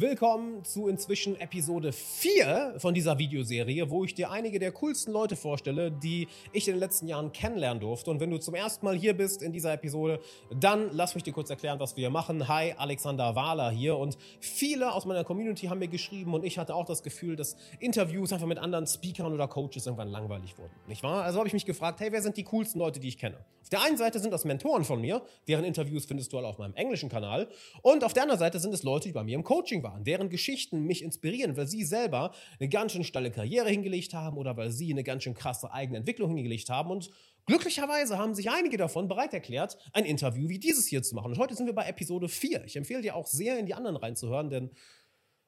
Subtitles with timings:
[0.00, 5.36] Willkommen zu inzwischen Episode 4 von dieser Videoserie, wo ich dir einige der coolsten Leute
[5.36, 8.10] vorstelle, die ich in den letzten Jahren kennenlernen durfte.
[8.10, 10.18] Und wenn du zum ersten Mal hier bist in dieser Episode,
[10.58, 12.48] dann lass mich dir kurz erklären, was wir hier machen.
[12.48, 13.98] Hi, Alexander Wahler hier.
[13.98, 17.58] Und viele aus meiner Community haben mir geschrieben und ich hatte auch das Gefühl, dass
[17.78, 20.72] Interviews einfach mit anderen Speakern oder Coaches irgendwann langweilig wurden.
[20.88, 21.24] Nicht wahr?
[21.24, 23.36] Also habe ich mich gefragt, hey, wer sind die coolsten Leute, die ich kenne?
[23.72, 26.74] Der einen Seite sind das Mentoren von mir, deren Interviews findest du alle auf meinem
[26.74, 27.48] englischen Kanal.
[27.82, 30.04] Und auf der anderen Seite sind es Leute, die bei mir im Coaching Coaching waren,
[30.04, 34.56] deren Geschichten mich inspirieren, weil sie selber eine ganz schön steile Karriere hingelegt haben oder
[34.56, 36.90] weil sie eine ganz schön krasse eigene Entwicklung hingelegt haben.
[36.90, 37.10] Und
[37.46, 41.32] glücklicherweise haben sich einige davon bereit erklärt, ein Interview wie dieses hier zu machen.
[41.32, 42.64] Und heute sind wir bei Episode 4.
[42.64, 44.70] Ich empfehle dir auch sehr, in die anderen reinzuhören, denn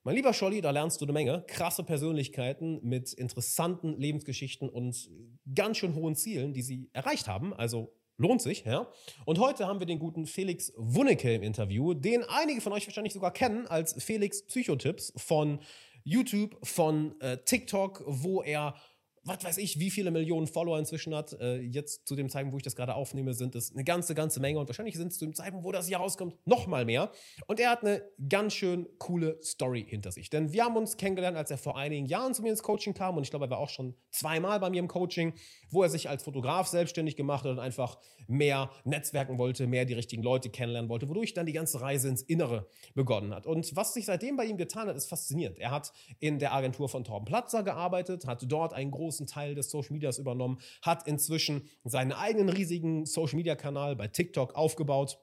[0.04, 1.44] mein lieber Scholli, da lernst du eine Menge.
[1.46, 5.08] Krasse Persönlichkeiten mit interessanten Lebensgeschichten und
[5.54, 7.54] ganz schön hohen Zielen, die sie erreicht haben.
[7.54, 8.86] Also Lohnt sich, ja.
[9.24, 13.12] Und heute haben wir den guten Felix Wunnecke im Interview, den einige von euch wahrscheinlich
[13.12, 15.58] sogar kennen als Felix Psychotipps von
[16.04, 18.76] YouTube, von äh, TikTok, wo er
[19.24, 21.32] was weiß ich, wie viele Millionen Follower inzwischen hat.
[21.40, 24.40] Äh, jetzt zu dem Zeitpunkt, wo ich das gerade aufnehme, sind es eine ganze, ganze
[24.40, 24.58] Menge.
[24.58, 27.12] Und wahrscheinlich sind es zu dem Zeitpunkt, wo das hier rauskommt, noch mal mehr.
[27.46, 30.28] Und er hat eine ganz schön coole Story hinter sich.
[30.28, 33.16] Denn wir haben uns kennengelernt, als er vor einigen Jahren zu mir ins Coaching kam.
[33.16, 35.34] Und ich glaube, er war auch schon zweimal bei mir im Coaching,
[35.70, 39.94] wo er sich als Fotograf selbstständig gemacht hat und einfach mehr netzwerken wollte, mehr die
[39.94, 43.46] richtigen Leute kennenlernen wollte, wodurch dann die ganze Reise ins Innere begonnen hat.
[43.46, 45.58] Und was sich seitdem bei ihm getan hat, ist faszinierend.
[45.58, 49.54] Er hat in der Agentur von Torben Platzer gearbeitet, hat dort einen großen großen Teil
[49.54, 55.18] des Social Medias übernommen, hat inzwischen seinen eigenen riesigen Social Media Kanal bei TikTok aufgebaut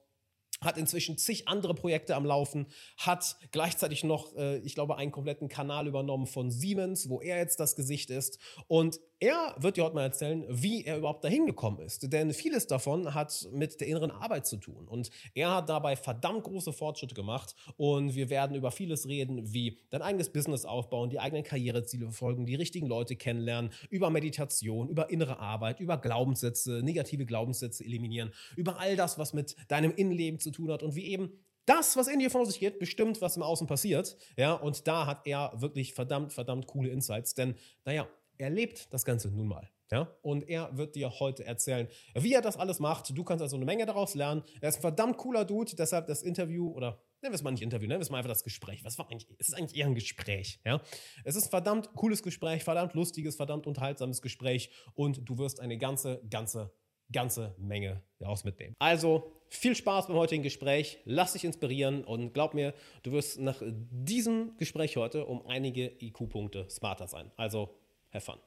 [0.62, 5.48] hat inzwischen zig andere Projekte am Laufen, hat gleichzeitig noch, äh, ich glaube, einen kompletten
[5.48, 8.40] Kanal übernommen von Siemens, wo er jetzt das Gesicht ist.
[8.68, 12.12] Und er wird dir heute mal erzählen, wie er überhaupt dahin gekommen ist.
[12.14, 14.88] Denn vieles davon hat mit der inneren Arbeit zu tun.
[14.88, 17.54] Und er hat dabei verdammt große Fortschritte gemacht.
[17.76, 22.46] Und wir werden über vieles reden, wie dein eigenes Business aufbauen, die eigenen Karriereziele verfolgen,
[22.46, 28.80] die richtigen Leute kennenlernen, über Meditation, über innere Arbeit, über Glaubenssätze, negative Glaubenssätze eliminieren, über
[28.80, 31.34] all das, was mit deinem Innenleben zu tun hat und wie eben
[31.66, 34.18] das, was in dir vor sich geht, bestimmt, was im Außen passiert.
[34.38, 37.36] Ja, und da hat er wirklich verdammt, verdammt coole Insights.
[37.36, 37.56] Denn,
[37.86, 38.08] naja,
[38.40, 39.70] er lebt das Ganze nun mal.
[39.92, 40.08] Ja?
[40.22, 43.16] Und er wird dir heute erzählen, wie er das alles macht.
[43.16, 44.44] Du kannst also eine Menge daraus lernen.
[44.62, 47.64] Er ist ein verdammt cooler Dude, deshalb das Interview oder nennen wir es mal nicht
[47.64, 48.84] Interview, nennen wir es mal einfach das Gespräch.
[48.84, 49.28] Was war eigentlich?
[49.40, 50.60] Es ist eigentlich eher ein Gespräch.
[50.64, 50.82] Ja?
[51.24, 55.78] Es ist ein verdammt cooles Gespräch, verdammt lustiges, verdammt unterhaltsames Gespräch und du wirst eine
[55.78, 56.72] ganze, ganze,
[57.12, 58.76] ganze Menge daraus mitnehmen.
[58.80, 61.00] Also viel Spaß beim heutigen Gespräch.
[61.06, 66.70] Lass dich inspirieren und glaub mir, du wirst nach diesem Gespräch heute um einige IQ-Punkte
[66.70, 67.32] smarter sein.
[67.36, 67.76] Also
[68.14, 68.40] have fun.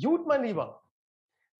[0.00, 0.82] Gut, mein Lieber.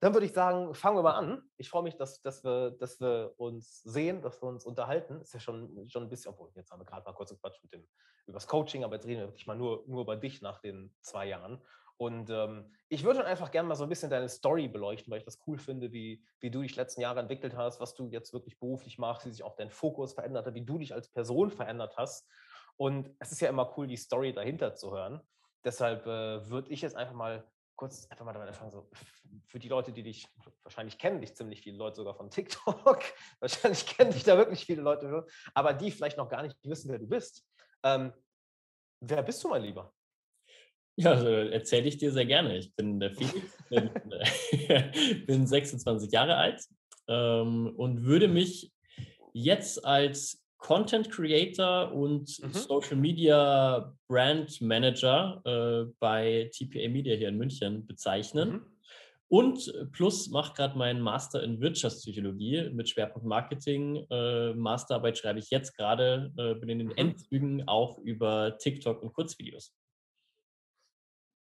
[0.00, 1.42] Dann würde ich sagen, fangen wir mal an.
[1.56, 5.20] Ich freue mich, dass, dass, wir, dass wir uns sehen, dass wir uns unterhalten.
[5.22, 7.72] Ist ja schon, schon ein bisschen, obwohl jetzt haben wir gerade mal kurz gequatscht mit
[7.72, 7.88] dem,
[8.26, 10.94] über das Coaching, aber jetzt reden wir wirklich mal nur, nur über dich nach den
[11.00, 11.62] zwei Jahren.
[11.96, 15.24] Und ähm, ich würde einfach gerne mal so ein bisschen deine Story beleuchten, weil ich
[15.24, 18.58] das cool finde, wie, wie du dich letzten Jahre entwickelt hast, was du jetzt wirklich
[18.58, 21.96] beruflich machst, wie sich auch dein Fokus verändert hat, wie du dich als Person verändert
[21.96, 22.28] hast.
[22.76, 25.20] Und es ist ja immer cool, die Story dahinter zu hören.
[25.64, 27.44] Deshalb äh, würde ich jetzt einfach mal
[27.76, 28.88] kurz einfach mal damit anfangen, so
[29.46, 30.28] für die Leute, die dich
[30.62, 33.02] wahrscheinlich kennen, dich ziemlich viele Leute sogar von TikTok,
[33.40, 36.98] wahrscheinlich kennen dich da wirklich viele Leute, aber die vielleicht noch gar nicht wissen, wer
[36.98, 37.44] du bist.
[37.82, 38.12] Ähm,
[39.00, 39.92] wer bist du, mein Lieber?
[40.96, 42.56] Ja, also erzähle ich dir sehr gerne.
[42.56, 43.90] Ich bin der Felix, bin,
[45.26, 46.62] bin 26 Jahre alt
[47.08, 48.72] ähm, und würde mich
[49.32, 52.52] jetzt als Content Creator und mhm.
[52.54, 58.50] Social Media Brand Manager äh, bei TPA Media hier in München bezeichnen.
[58.50, 58.66] Mhm.
[59.28, 64.06] Und plus macht gerade meinen Master in Wirtschaftspsychologie mit Schwerpunkt Marketing.
[64.08, 66.96] Äh, Masterarbeit schreibe ich jetzt gerade, äh, bin in den mhm.
[66.96, 69.76] Endzügen auch über TikTok und Kurzvideos.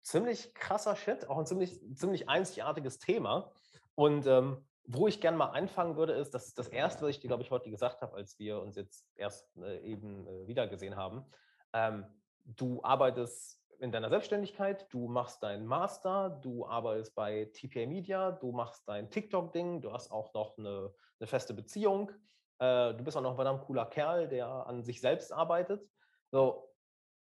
[0.02, 3.50] Ziemlich krasser Shit, auch ein ziemlich, ziemlich einzigartiges Thema.
[3.96, 4.58] Und ähm,
[4.90, 7.50] wo ich gerne mal anfangen würde, ist, dass das Erste, was ich dir, glaube ich,
[7.50, 11.26] heute gesagt habe, als wir uns jetzt erst äh, eben äh, wiedergesehen haben,
[11.74, 12.06] ähm,
[12.44, 18.50] du arbeitest in deiner Selbstständigkeit, du machst deinen Master, du arbeitest bei TPA Media, du
[18.50, 22.10] machst dein TikTok-Ding, du hast auch noch eine, eine feste Beziehung,
[22.58, 25.86] äh, du bist auch noch ein verdammt cooler Kerl, der an sich selbst arbeitet.
[26.30, 26.72] So,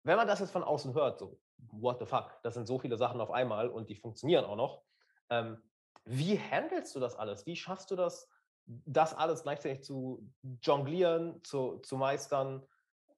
[0.05, 1.41] wenn man das jetzt von außen hört, so,
[1.73, 4.83] what the fuck, das sind so viele Sachen auf einmal und die funktionieren auch noch.
[5.31, 5.63] Ähm,
[6.09, 7.47] wie handelst du das alles?
[7.47, 8.29] Wie schaffst du das,
[8.65, 10.27] das alles gleichzeitig zu
[10.63, 12.67] jonglieren, zu, zu meistern?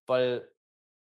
[0.07, 0.51] Weil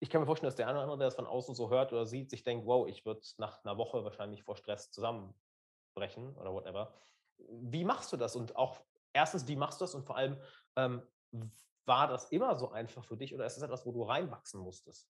[0.00, 1.92] ich kann mir vorstellen, dass der eine oder andere, der das von außen so hört
[1.92, 6.52] oder sieht, sich denkt, wow, ich würde nach einer Woche wahrscheinlich vor Stress zusammenbrechen oder
[6.52, 6.92] whatever.
[7.38, 8.34] Wie machst du das?
[8.34, 8.80] Und auch
[9.12, 9.94] erstens, wie machst du das?
[9.94, 10.40] Und vor allem,
[10.76, 11.02] ähm,
[11.86, 15.08] war das immer so einfach für dich oder ist das etwas, wo du reinwachsen musstest?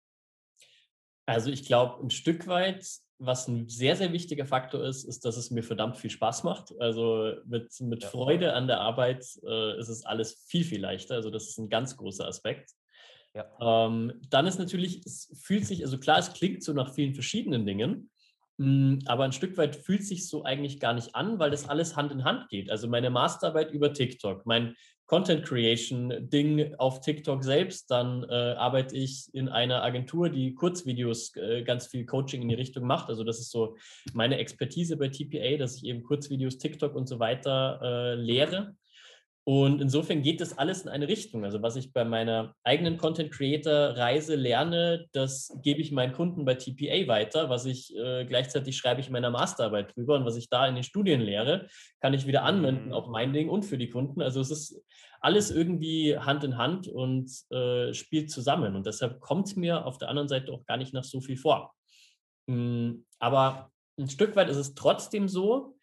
[1.26, 2.87] Also ich glaube, ein Stück weit,
[3.19, 6.73] was ein sehr, sehr wichtiger Faktor ist, ist, dass es mir verdammt viel Spaß macht.
[6.81, 8.08] Also mit, mit ja.
[8.08, 11.17] Freude an der Arbeit äh, ist es alles viel, viel leichter.
[11.17, 12.70] Also das ist ein ganz großer Aspekt.
[13.34, 13.87] Ja.
[13.87, 17.67] Ähm, dann ist natürlich, es fühlt sich, also klar, es klingt so nach vielen verschiedenen
[17.67, 18.11] Dingen,
[18.58, 21.69] mh, hm, aber ein Stück weit fühlt sich so eigentlich gar nicht an, weil das
[21.69, 22.70] alles Hand in Hand geht.
[22.70, 24.75] Also meine Masterarbeit über TikTok, mein
[25.06, 31.35] Content Creation Ding auf TikTok selbst, dann äh, arbeite ich in einer Agentur, die Kurzvideos
[31.37, 33.08] äh, ganz viel Coaching in die Richtung macht.
[33.08, 33.76] Also das ist so
[34.12, 38.75] meine Expertise bei TPA, dass ich eben Kurzvideos, TikTok und so weiter äh, lehre.
[39.48, 41.44] Und insofern geht das alles in eine Richtung.
[41.44, 46.44] Also was ich bei meiner eigenen Content Creator Reise lerne, das gebe ich meinen Kunden
[46.44, 47.48] bei TPA weiter.
[47.48, 50.75] Was ich äh, gleichzeitig schreibe ich in meiner Masterarbeit drüber und was ich da in
[50.75, 51.69] den Studien lehre,
[52.00, 54.20] kann ich wieder anwenden auf mein Ding und für die Kunden.
[54.20, 54.82] Also es ist
[55.20, 58.75] alles irgendwie Hand in Hand und äh, spielt zusammen.
[58.75, 61.72] Und deshalb kommt mir auf der anderen Seite auch gar nicht nach so viel vor.
[62.48, 65.75] Hm, aber ein Stück weit ist es trotzdem so,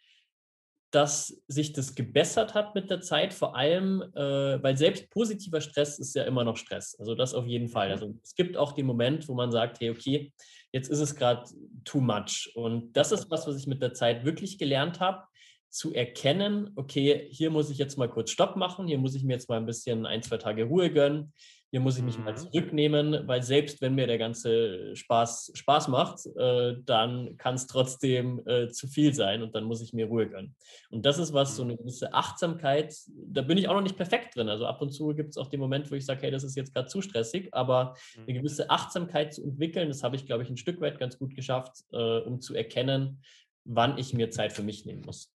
[0.93, 5.97] dass sich das gebessert hat mit der Zeit, vor allem, äh, weil selbst positiver Stress
[5.97, 6.95] ist ja immer noch Stress.
[6.99, 7.87] Also das auf jeden Fall.
[7.87, 7.93] Mhm.
[7.93, 10.31] Also es gibt auch den Moment, wo man sagt, hey, okay,
[10.71, 11.49] jetzt ist es gerade
[11.83, 12.51] too much.
[12.53, 15.23] Und das ist was, was ich mit der Zeit wirklich gelernt habe,
[15.67, 19.33] zu erkennen, okay, hier muss ich jetzt mal kurz Stopp machen, hier muss ich mir
[19.33, 21.33] jetzt mal ein bisschen ein, zwei Tage Ruhe gönnen,
[21.73, 22.25] hier muss ich mich mhm.
[22.25, 27.65] mal zurücknehmen, weil selbst wenn mir der ganze Spaß Spaß macht, äh, dann kann es
[27.65, 30.55] trotzdem äh, zu viel sein und dann muss ich mir Ruhe gönnen.
[30.91, 31.77] Und das ist was, so eine mhm.
[31.77, 34.49] gewisse Achtsamkeit, da bin ich auch noch nicht perfekt drin.
[34.49, 36.55] Also ab und zu gibt es auch den Moment, wo ich sage, hey, das ist
[36.55, 38.37] jetzt gerade zu stressig, aber eine mhm.
[38.37, 41.85] gewisse Achtsamkeit zu entwickeln, das habe ich, glaube ich, ein Stück weit ganz gut geschafft,
[41.91, 43.23] äh, um zu erkennen,
[43.63, 45.33] wann ich mir Zeit für mich nehmen muss.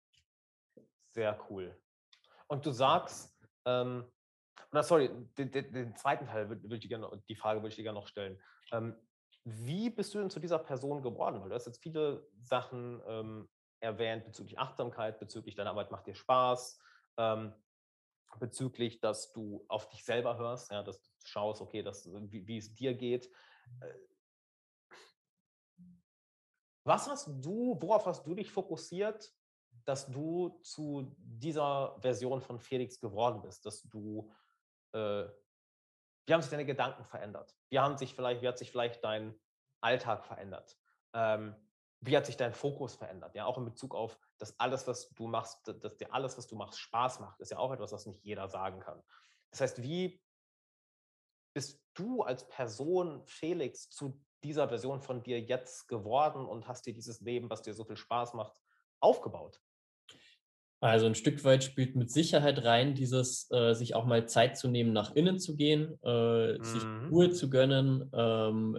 [1.15, 1.75] Sehr cool.
[2.47, 3.35] Und du sagst,
[3.65, 4.05] ähm,
[4.77, 5.09] oder sorry,
[5.39, 8.09] den, den, den zweiten Teil würde ich gerne, die Frage würde ich dir gerne noch
[8.09, 8.39] stellen.
[8.73, 8.95] Ähm,
[9.45, 11.41] wie bist du denn zu dieser Person geworden?
[11.41, 13.49] Weil du hast jetzt viele Sachen ähm,
[13.81, 16.79] erwähnt bezüglich Achtsamkeit, bezüglich deiner Arbeit macht dir Spaß,
[17.17, 17.55] ähm,
[18.39, 22.59] bezüglich, dass du auf dich selber hörst, ja, dass du schaust, okay, dass, wie, wie
[22.59, 23.31] es dir geht.
[23.81, 23.95] Äh,
[26.85, 29.33] was hast du, worauf hast du dich fokussiert,
[29.87, 34.31] dass du zu dieser Version von Felix geworden bist, dass du
[34.97, 35.29] äh,
[36.27, 37.57] wie haben sich deine Gedanken verändert?
[37.69, 39.39] Wie, haben sich vielleicht, wie hat sich vielleicht dein
[39.81, 40.77] Alltag verändert?
[41.13, 41.55] Ähm,
[42.01, 43.35] wie hat sich dein Fokus verändert?
[43.35, 46.57] Ja, auch in Bezug auf, dass alles, was du machst, dass dir alles, was du
[46.57, 49.03] machst, Spaß macht, ist ja auch etwas, was nicht jeder sagen kann.
[49.51, 50.23] Das heißt, wie
[51.55, 56.93] bist du als Person, Felix, zu dieser Version von dir jetzt geworden und hast dir
[56.93, 58.61] dieses Leben, was dir so viel Spaß macht,
[59.01, 59.61] aufgebaut?
[60.91, 64.69] Also ein Stück weit spielt mit Sicherheit rein, dieses äh, sich auch mal Zeit zu
[64.69, 66.65] nehmen, nach innen zu gehen, äh, mhm.
[66.65, 68.79] sich Ruhe zu gönnen, ähm,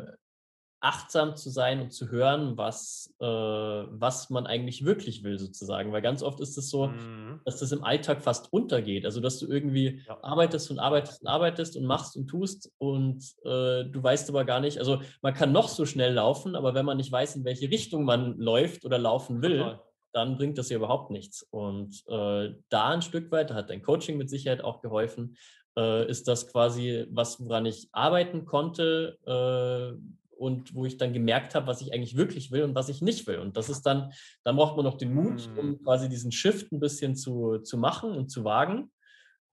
[0.80, 5.92] achtsam zu sein und zu hören, was, äh, was man eigentlich wirklich will, sozusagen.
[5.92, 7.42] Weil ganz oft ist es so, mhm.
[7.46, 9.04] dass das im Alltag fast untergeht.
[9.04, 10.18] Also, dass du irgendwie ja.
[10.22, 14.60] arbeitest und arbeitest und arbeitest und machst und tust und äh, du weißt aber gar
[14.60, 17.70] nicht, also man kann noch so schnell laufen, aber wenn man nicht weiß, in welche
[17.72, 21.44] Richtung man läuft oder laufen will, Total dann bringt das ja überhaupt nichts.
[21.50, 25.38] Und äh, da ein Stück weit, da hat dein Coaching mit Sicherheit auch geholfen,
[25.78, 30.00] äh, ist das quasi was, woran ich arbeiten konnte äh,
[30.38, 33.28] und wo ich dann gemerkt habe, was ich eigentlich wirklich will und was ich nicht
[33.28, 33.40] will.
[33.40, 34.12] Und das ist dann,
[34.44, 35.84] dann braucht man noch den Mut, um mhm.
[35.84, 38.92] quasi diesen Shift ein bisschen zu, zu machen und zu wagen.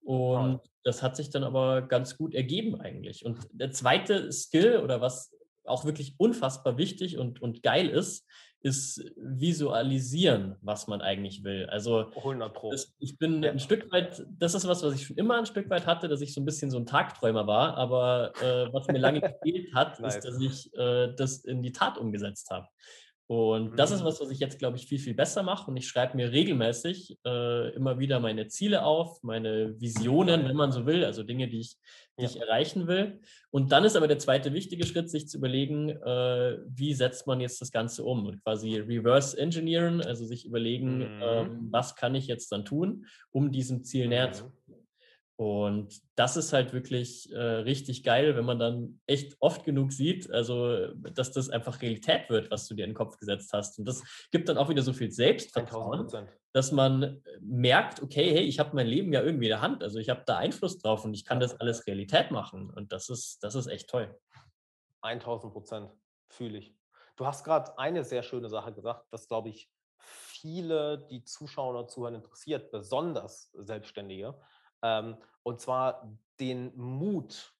[0.02, 3.25] Und das hat sich dann aber ganz gut ergeben eigentlich.
[3.25, 5.34] Und der zweite Skill oder was
[5.64, 8.26] auch wirklich unfassbar wichtig und, und geil ist,
[8.64, 11.66] ist visualisieren, was man eigentlich will.
[11.66, 12.71] Also 100 Pro.
[12.71, 13.50] Das, ich bin ja.
[13.50, 16.23] ein Stück weit, das ist was, was ich schon immer ein Stück weit hatte, dass
[16.23, 20.00] ich so ein bisschen so ein Tagträumer war, aber äh, was mir lange gefehlt hat,
[20.00, 20.16] nice.
[20.16, 22.66] ist, dass ich äh, das in die Tat umgesetzt habe.
[23.26, 24.06] Und das ist mhm.
[24.06, 25.70] was, was ich jetzt, glaube ich, viel, viel besser mache.
[25.70, 30.72] Und ich schreibe mir regelmäßig äh, immer wieder meine Ziele auf, meine Visionen, wenn man
[30.72, 31.78] so will, also Dinge, die ich,
[32.18, 32.28] die ja.
[32.28, 33.20] ich erreichen will.
[33.50, 37.40] Und dann ist aber der zweite wichtige Schritt, sich zu überlegen, äh, wie setzt man
[37.40, 38.26] jetzt das Ganze um?
[38.26, 41.22] Und quasi reverse engineeren, also sich überlegen, mhm.
[41.22, 44.63] ähm, was kann ich jetzt dann tun, um diesem Ziel näher zu kommen.
[45.44, 50.30] Und das ist halt wirklich äh, richtig geil, wenn man dann echt oft genug sieht,
[50.30, 53.78] also dass das einfach Realität wird, was du dir in den Kopf gesetzt hast.
[53.78, 56.08] Und das gibt dann auch wieder so viel Selbstvertrauen,
[56.54, 59.82] dass man äh, merkt, okay, hey, ich habe mein Leben ja irgendwie in der Hand,
[59.82, 62.70] also ich habe da Einfluss drauf und ich kann das alles Realität machen.
[62.70, 64.18] Und das ist, das ist echt toll.
[65.02, 65.90] 1000 Prozent
[66.30, 66.74] fühle ich.
[67.16, 71.90] Du hast gerade eine sehr schöne Sache gesagt, was, glaube ich, viele, die Zuschauer und
[71.90, 74.34] Zuhörer interessiert, besonders Selbstständige
[74.84, 77.52] ähm, und zwar den Mut,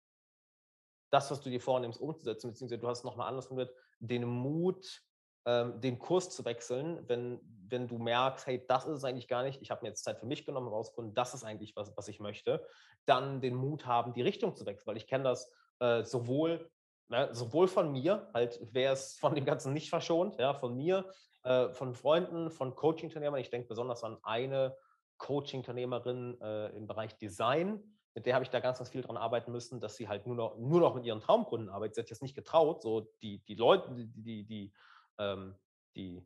[1.11, 5.03] das, was du dir vornimmst, umzusetzen, beziehungsweise du hast nochmal anders formuliert, den Mut,
[5.47, 9.43] ähm, den Kurs zu wechseln, wenn, wenn du merkst, hey, das ist es eigentlich gar
[9.43, 12.09] nicht, ich habe mir jetzt Zeit für mich genommen, rausgefunden, das ist eigentlich was, was
[12.09, 12.67] ich möchte,
[13.07, 15.51] dann den Mut haben, die Richtung zu wechseln, weil ich kenne das
[15.81, 16.71] äh, sowohl,
[17.09, 21.11] ne, sowohl von mir, halt wer es von dem Ganzen nicht verschont, ja, von mir,
[21.45, 24.77] äh, von Freunden, von Coaching-Unternehmern, ich denke besonders an eine
[25.25, 27.83] Coaching-Unternehmerin äh, im Bereich Design,
[28.15, 30.37] mit der habe ich da ganz, ganz viel dran arbeiten müssen, dass sie halt nur
[30.37, 31.95] noch, nur noch mit ihren Traumkunden arbeitet.
[31.95, 34.73] Sie hat jetzt nicht getraut, so die, die Leute, die, die, die,
[35.19, 35.57] ähm,
[35.97, 36.23] die,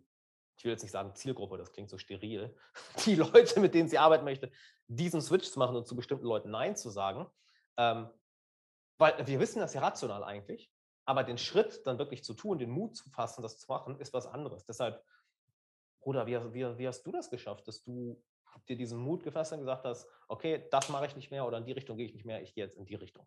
[0.56, 2.54] ich will jetzt nicht sagen Zielgruppe, das klingt so steril,
[3.06, 4.50] die Leute, mit denen sie arbeiten möchte,
[4.88, 7.26] diesen Switch zu machen und zu bestimmten Leuten Nein zu sagen.
[7.76, 8.08] Ähm,
[8.98, 10.72] weil wir wissen das ja rational eigentlich,
[11.04, 14.12] aber den Schritt dann wirklich zu tun, den Mut zu fassen, das zu machen, ist
[14.12, 14.66] was anderes.
[14.66, 15.00] Deshalb,
[16.00, 18.20] Bruder, wie, wie, wie hast du das geschafft, dass du
[18.66, 21.64] dir diesen Mut gefasst und gesagt hast, okay, das mache ich nicht mehr oder in
[21.64, 23.26] die Richtung gehe ich nicht mehr, ich gehe jetzt in die Richtung?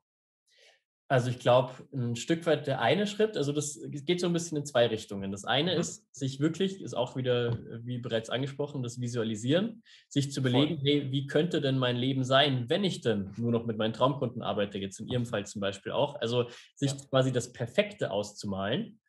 [1.11, 4.57] Also ich glaube, ein Stück weit der eine Schritt, also das geht so ein bisschen
[4.57, 5.29] in zwei Richtungen.
[5.29, 5.81] Das eine mhm.
[5.81, 10.87] ist, sich wirklich, ist auch wieder, wie bereits angesprochen, das Visualisieren, sich zu überlegen, Voll.
[10.87, 14.41] hey, wie könnte denn mein Leben sein, wenn ich denn nur noch mit meinen Traumkunden
[14.41, 16.15] arbeite, jetzt in Ihrem Fall zum Beispiel auch.
[16.21, 16.47] Also
[16.77, 16.97] sich ja.
[17.09, 19.01] quasi das Perfekte auszumalen.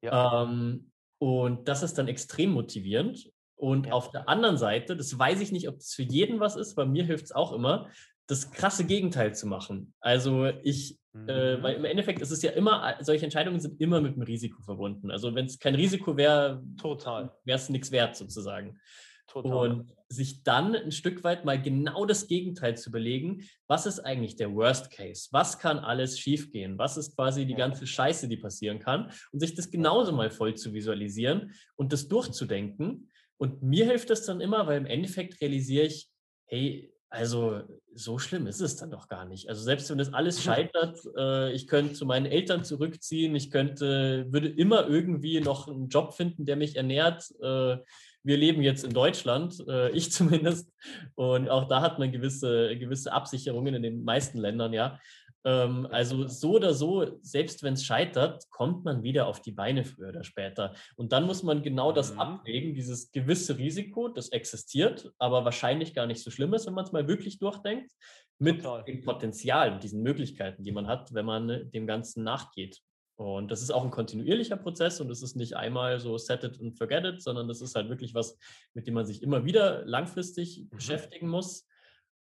[0.00, 0.44] Ja.
[0.44, 3.32] Ähm, und das ist dann extrem motivierend.
[3.58, 3.92] Und ja.
[3.92, 6.86] auf der anderen Seite, das weiß ich nicht, ob das für jeden was ist, bei
[6.86, 7.88] mir hilft es auch immer,
[8.28, 9.94] das krasse Gegenteil zu machen.
[10.00, 11.28] Also ich, mhm.
[11.28, 14.62] äh, weil im Endeffekt ist es ja immer, solche Entscheidungen sind immer mit einem Risiko
[14.62, 15.10] verbunden.
[15.10, 18.78] Also wenn es kein Risiko wäre, total, wäre es nichts wert sozusagen.
[19.26, 19.52] Total.
[19.52, 24.36] Und sich dann ein Stück weit mal genau das Gegenteil zu überlegen, was ist eigentlich
[24.36, 25.28] der Worst Case?
[25.32, 26.78] Was kann alles schiefgehen?
[26.78, 29.10] Was ist quasi die ganze Scheiße, die passieren kann?
[29.32, 34.26] Und sich das genauso mal voll zu visualisieren und das durchzudenken und mir hilft das
[34.26, 36.08] dann immer, weil im Endeffekt realisiere ich,
[36.46, 37.62] hey, also
[37.94, 39.48] so schlimm ist es dann doch gar nicht.
[39.48, 44.26] Also selbst wenn das alles scheitert, äh, ich könnte zu meinen Eltern zurückziehen, ich könnte,
[44.30, 47.30] würde immer irgendwie noch einen Job finden, der mich ernährt.
[47.40, 47.78] Äh,
[48.24, 50.70] wir leben jetzt in Deutschland, äh, ich zumindest,
[51.14, 55.00] und auch da hat man gewisse, gewisse Absicherungen in den meisten Ländern, ja.
[55.44, 59.84] Ähm, also so oder so, selbst wenn es scheitert, kommt man wieder auf die Beine
[59.84, 60.74] früher oder später.
[60.96, 62.20] Und dann muss man genau das mhm.
[62.20, 66.84] abwägen, dieses gewisse Risiko, das existiert, aber wahrscheinlich gar nicht so schlimm ist, wenn man
[66.84, 67.92] es mal wirklich durchdenkt,
[68.38, 68.84] mit Total.
[68.84, 72.80] dem Potenzial und diesen Möglichkeiten, die man hat, wenn man dem Ganzen nachgeht.
[73.16, 76.60] Und das ist auch ein kontinuierlicher Prozess und es ist nicht einmal so set it
[76.60, 78.38] and forget it, sondern das ist halt wirklich was,
[78.74, 80.68] mit dem man sich immer wieder langfristig mhm.
[80.76, 81.66] beschäftigen muss.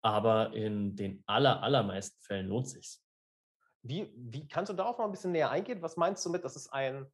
[0.03, 3.01] Aber in den aller, allermeisten Fällen lohnt sich.
[3.85, 5.83] Wie, wie kannst du darauf noch ein bisschen näher eingehen?
[5.83, 7.07] Was meinst du mit, das ist ein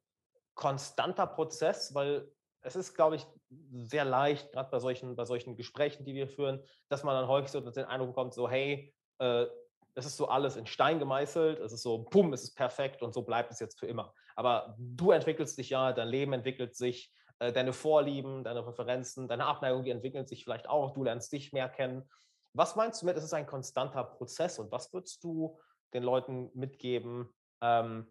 [0.55, 1.93] konstanter Prozess?
[1.93, 3.27] Weil es ist, glaube ich,
[3.73, 7.51] sehr leicht, gerade bei solchen, bei solchen Gesprächen, die wir führen, dass man dann häufig
[7.51, 9.47] so den Eindruck bekommt, so, hey, äh,
[9.95, 13.13] es ist so alles in Stein gemeißelt, es ist so, bumm, es ist perfekt und
[13.13, 14.13] so bleibt es jetzt für immer.
[14.37, 19.45] Aber du entwickelst dich ja, dein Leben entwickelt sich, äh, deine Vorlieben, deine Präferenzen, deine
[19.45, 22.09] Abneigung, die entwickeln sich vielleicht auch, du lernst dich mehr kennen.
[22.53, 25.59] Was meinst du mit, es ist ein konstanter Prozess und was würdest du
[25.93, 27.29] den Leuten mitgeben,
[27.61, 28.07] ähm,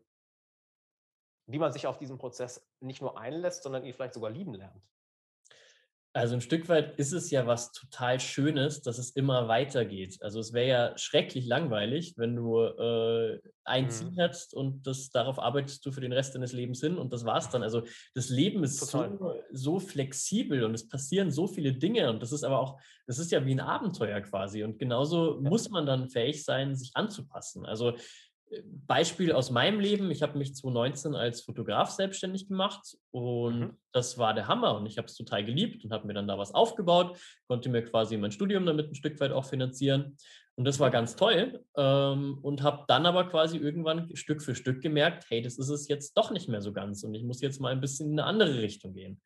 [1.47, 4.89] wie man sich auf diesen Prozess nicht nur einlässt, sondern ihn vielleicht sogar lieben lernt?
[6.13, 10.19] Also ein Stück weit ist es ja was total Schönes, dass es immer weitergeht.
[10.23, 13.91] Also es wäre ja schrecklich langweilig, wenn du äh, ein mhm.
[13.91, 17.25] Ziel hättest und das, darauf arbeitest du für den Rest deines Lebens hin und das
[17.25, 17.63] war's dann.
[17.63, 22.33] Also das Leben ist so, so, flexibel und es passieren so viele Dinge und das
[22.33, 25.49] ist aber auch, das ist ja wie ein Abenteuer quasi und genauso ja.
[25.49, 27.65] muss man dann fähig sein, sich anzupassen.
[27.65, 27.95] Also
[28.87, 33.79] Beispiel aus meinem Leben, ich habe mich 2019 als Fotograf selbstständig gemacht und mhm.
[33.93, 36.37] das war der Hammer und ich habe es total geliebt und habe mir dann da
[36.37, 37.17] was aufgebaut,
[37.47, 40.17] konnte mir quasi mein Studium damit ein Stück weit auch finanzieren
[40.57, 44.83] und das war ganz toll ähm, und habe dann aber quasi irgendwann Stück für Stück
[44.83, 47.61] gemerkt, hey, das ist es jetzt doch nicht mehr so ganz und ich muss jetzt
[47.61, 49.21] mal ein bisschen in eine andere Richtung gehen.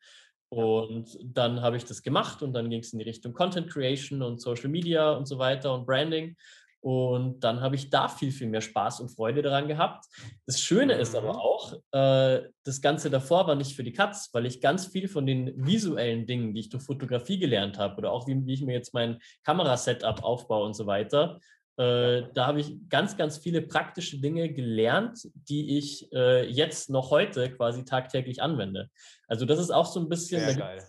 [0.49, 4.21] Und dann habe ich das gemacht und dann ging es in die Richtung Content Creation
[4.21, 6.37] und Social Media und so weiter und Branding.
[6.85, 10.05] Und dann habe ich da viel, viel mehr Spaß und Freude daran gehabt.
[10.45, 11.39] Das Schöne ist aber mhm.
[11.39, 15.25] auch, äh, das Ganze davor war nicht für die Katz, weil ich ganz viel von
[15.25, 18.73] den visuellen Dingen, die ich durch Fotografie gelernt habe oder auch wie, wie ich mir
[18.73, 21.39] jetzt mein Kamerasetup aufbaue und so weiter,
[21.77, 27.09] äh, da habe ich ganz, ganz viele praktische Dinge gelernt, die ich äh, jetzt noch
[27.09, 28.91] heute quasi tagtäglich anwende.
[29.27, 30.83] Also das ist auch so ein bisschen, Sehr geil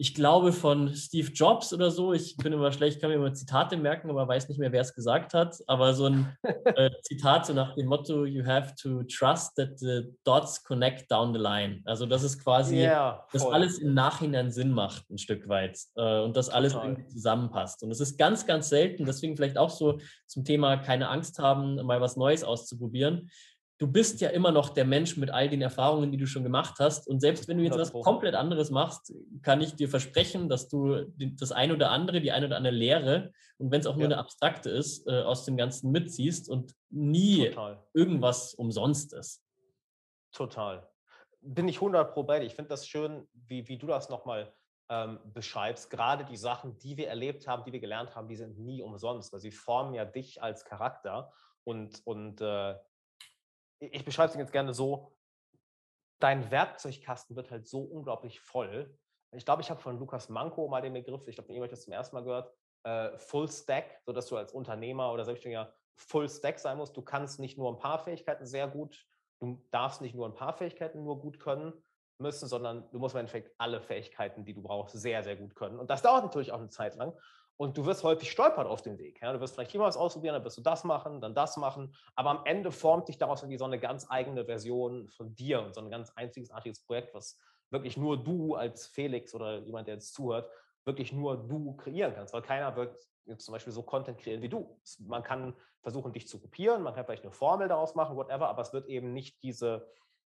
[0.00, 2.12] ich glaube, von Steve Jobs oder so.
[2.12, 4.94] Ich bin immer schlecht, kann mir immer Zitate merken, aber weiß nicht mehr, wer es
[4.94, 5.58] gesagt hat.
[5.66, 10.04] Aber so ein äh, Zitat so nach dem Motto, you have to trust that the
[10.22, 11.82] dots connect down the line.
[11.84, 15.76] Also, dass es quasi, yeah, dass alles im Nachhinein Sinn macht, ein Stück weit.
[15.96, 16.90] Äh, und dass alles Total.
[16.90, 17.82] irgendwie zusammenpasst.
[17.82, 21.74] Und es ist ganz, ganz selten, deswegen vielleicht auch so zum Thema keine Angst haben,
[21.84, 23.28] mal was Neues auszuprobieren
[23.78, 26.74] du bist ja immer noch der Mensch mit all den Erfahrungen, die du schon gemacht
[26.78, 27.08] hast.
[27.08, 31.06] Und selbst wenn du jetzt was komplett anderes machst, kann ich dir versprechen, dass du
[31.16, 34.08] das eine oder andere, die eine oder andere Lehre, und wenn es auch nur ja.
[34.08, 37.82] eine abstrakte ist, äh, aus dem Ganzen mitziehst und nie Total.
[37.92, 39.42] irgendwas umsonst ist.
[40.32, 40.88] Total.
[41.40, 42.46] Bin ich 100 pro bei dir.
[42.46, 44.52] Ich finde das schön, wie, wie du das nochmal
[44.88, 45.90] ähm, beschreibst.
[45.90, 49.32] Gerade die Sachen, die wir erlebt haben, die wir gelernt haben, die sind nie umsonst,
[49.32, 51.32] weil sie formen ja dich als Charakter.
[51.64, 52.76] Und, und äh,
[53.80, 55.12] ich beschreibe es jetzt gerne so,
[56.20, 58.98] dein Werkzeugkasten wird halt so unglaublich voll.
[59.32, 61.92] Ich glaube, ich habe von Lukas Manko mal den Begriff, ich glaube, ihr das zum
[61.92, 62.52] ersten Mal gehört,
[62.84, 66.96] äh, Full Stack, sodass du als Unternehmer oder Selbstständiger Full Stack sein musst.
[66.96, 69.06] Du kannst nicht nur ein paar Fähigkeiten sehr gut,
[69.40, 71.72] du darfst nicht nur ein paar Fähigkeiten nur gut können
[72.18, 75.78] müssen, sondern du musst im Endeffekt alle Fähigkeiten, die du brauchst, sehr, sehr gut können.
[75.78, 77.12] Und das dauert natürlich auch eine Zeit lang.
[77.58, 79.20] Und du wirst häufig stolpern auf dem Weg.
[79.20, 79.32] Ja?
[79.32, 81.92] Du wirst vielleicht hier was ausprobieren, dann wirst du das machen, dann das machen.
[82.14, 85.74] Aber am Ende formt dich daraus irgendwie so eine ganz eigene Version von dir und
[85.74, 87.36] so ein ganz einzigartiges Projekt, was
[87.70, 90.48] wirklich nur du als Felix oder jemand, der jetzt zuhört,
[90.84, 92.32] wirklich nur du kreieren kannst.
[92.32, 92.96] Weil keiner wird
[93.38, 94.80] zum Beispiel so Content kreieren wie du.
[95.00, 98.62] Man kann versuchen, dich zu kopieren, man kann vielleicht eine Formel daraus machen, whatever, aber
[98.62, 99.90] es wird eben nicht diese,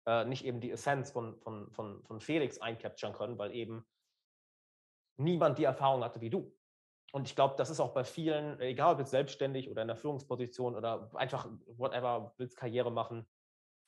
[0.06, 3.86] äh, nicht eben die Essenz von, von, von, von Felix eincapturen können, weil eben
[5.16, 6.54] niemand die Erfahrung hatte wie du.
[7.14, 9.96] Und ich glaube, das ist auch bei vielen, egal ob jetzt selbstständig oder in der
[9.96, 13.24] Führungsposition oder einfach whatever, willst Karriere machen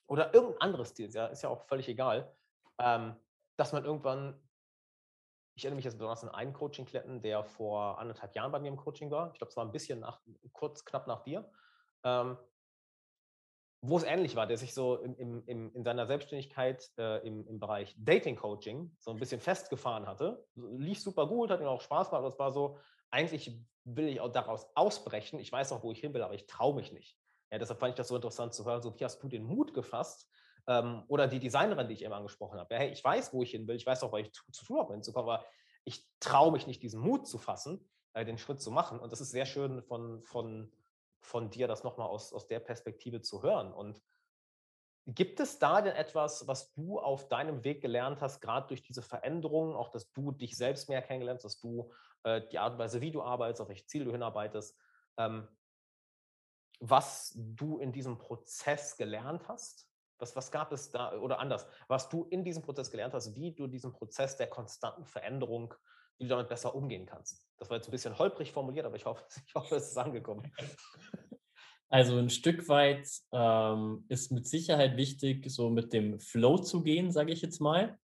[0.07, 2.33] oder irgendein anderes Ziel, ja, ist ja auch völlig egal,
[2.79, 3.17] ähm,
[3.57, 4.41] dass man irgendwann,
[5.57, 8.77] ich erinnere mich jetzt besonders an einen Coaching-Kletten, der vor anderthalb Jahren bei mir im
[8.77, 9.33] Coaching war.
[9.33, 10.21] Ich glaube, es war ein bisschen nach,
[10.53, 11.51] kurz, knapp nach dir.
[12.05, 12.37] Ähm,
[13.81, 17.59] wo es ähnlich war, der sich so im, im, in seiner Selbstständigkeit äh, im, im
[17.59, 20.47] Bereich Dating-Coaching so ein bisschen festgefahren hatte.
[20.55, 22.79] Lief super gut, hat ihm auch Spaß gemacht, aber es war so,
[23.11, 25.39] eigentlich will ich auch daraus ausbrechen.
[25.39, 27.17] Ich weiß auch, wo ich hin will, aber ich traue mich nicht.
[27.51, 28.83] Ja, deshalb fand ich das so interessant zu hören.
[28.83, 30.29] So, wie hast du den Mut gefasst?
[30.67, 32.75] Ähm, oder die Designerin, die ich eben angesprochen habe.
[32.75, 33.77] Ja, hey, ich weiß, wo ich hin will.
[33.77, 35.45] Ich weiß auch, was ich zu, tun habe, hinzukommen, aber
[35.85, 38.99] ich traue mich nicht, diesen Mut zu fassen, äh, den Schritt zu machen.
[38.99, 40.73] Und das ist sehr schön von, von,
[41.21, 43.73] von dir, das nochmal aus, aus der Perspektive zu hören.
[43.73, 44.03] Und
[45.09, 49.03] Gibt es da denn etwas, was du auf deinem Weg gelernt hast, gerade durch diese
[49.03, 51.93] Veränderungen, auch dass du dich selbst mehr kennengelernt hast, dass du
[52.25, 54.77] äh, die Art und Weise, wie du arbeitest, auf welche Ziel du hinarbeitest,
[55.17, 55.47] ähm,
[56.81, 59.89] was du in diesem Prozess gelernt hast?
[60.19, 63.55] Was, was gab es da, oder anders, was du in diesem Prozess gelernt hast, wie
[63.55, 65.75] du diesen Prozess der konstanten Veränderung,
[66.19, 67.47] wie du damit besser umgehen kannst?
[67.59, 70.51] Das war jetzt ein bisschen holprig formuliert, aber ich hoffe, ich hoffe es ist angekommen.
[71.89, 77.13] Also ein Stück weit ähm, ist mit Sicherheit wichtig, so mit dem Flow zu gehen,
[77.13, 77.97] sage ich jetzt mal.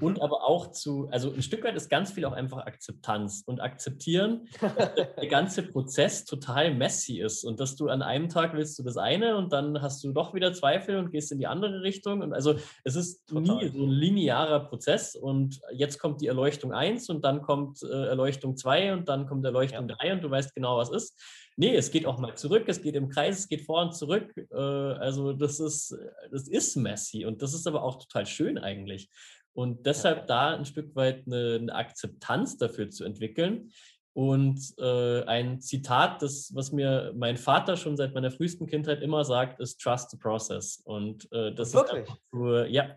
[0.00, 0.22] Und mhm.
[0.22, 4.48] aber auch zu, also ein Stück weit ist ganz viel auch einfach Akzeptanz und akzeptieren,
[4.60, 8.82] dass der ganze Prozess total messy ist und dass du an einem Tag willst du
[8.82, 12.22] das eine und dann hast du doch wieder Zweifel und gehst in die andere Richtung.
[12.22, 13.58] Und also es ist total.
[13.58, 18.06] nie so ein linearer Prozess und jetzt kommt die Erleuchtung 1 und dann kommt äh,
[18.08, 19.94] Erleuchtung 2 und dann kommt Erleuchtung ja.
[19.94, 21.16] 3 und du weißt genau, was ist.
[21.56, 24.32] Nee, es geht auch mal zurück, es geht im Kreis, es geht vor und zurück.
[24.36, 25.96] Äh, also das ist,
[26.30, 29.10] das ist messy und das ist aber auch total schön eigentlich.
[29.52, 33.70] Und deshalb da ein Stück weit eine, eine Akzeptanz dafür zu entwickeln.
[34.12, 39.24] Und äh, ein Zitat, das, was mir mein Vater schon seit meiner frühesten Kindheit immer
[39.24, 40.80] sagt, ist Trust the Process.
[40.84, 42.08] Und äh, das Wirklich?
[42.08, 42.96] ist nur, ja,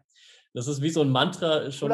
[0.53, 1.89] das ist wie so ein Mantra schon.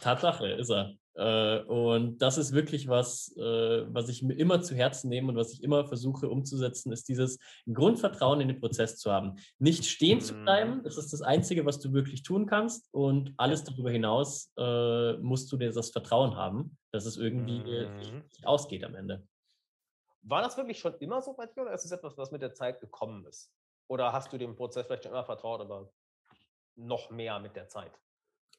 [0.00, 0.94] Tatsache ist er.
[1.18, 5.36] Äh, und das ist wirklich was, äh, was ich mir immer zu Herzen nehme und
[5.36, 7.40] was ich immer versuche umzusetzen, ist dieses
[7.72, 9.34] Grundvertrauen in den Prozess zu haben.
[9.58, 10.82] Nicht stehen zu bleiben, mhm.
[10.84, 12.88] das ist das Einzige, was du wirklich tun kannst.
[12.94, 18.22] Und alles darüber hinaus äh, musst du dir das Vertrauen haben, dass es irgendwie mhm.
[18.44, 19.26] ausgeht am Ende.
[20.22, 22.54] War das wirklich schon immer so bei dir oder ist es etwas, was mit der
[22.54, 23.52] Zeit gekommen ist?
[23.88, 25.90] Oder hast du dem Prozess vielleicht schon immer vertraut, aber
[26.76, 27.98] noch mehr mit der Zeit?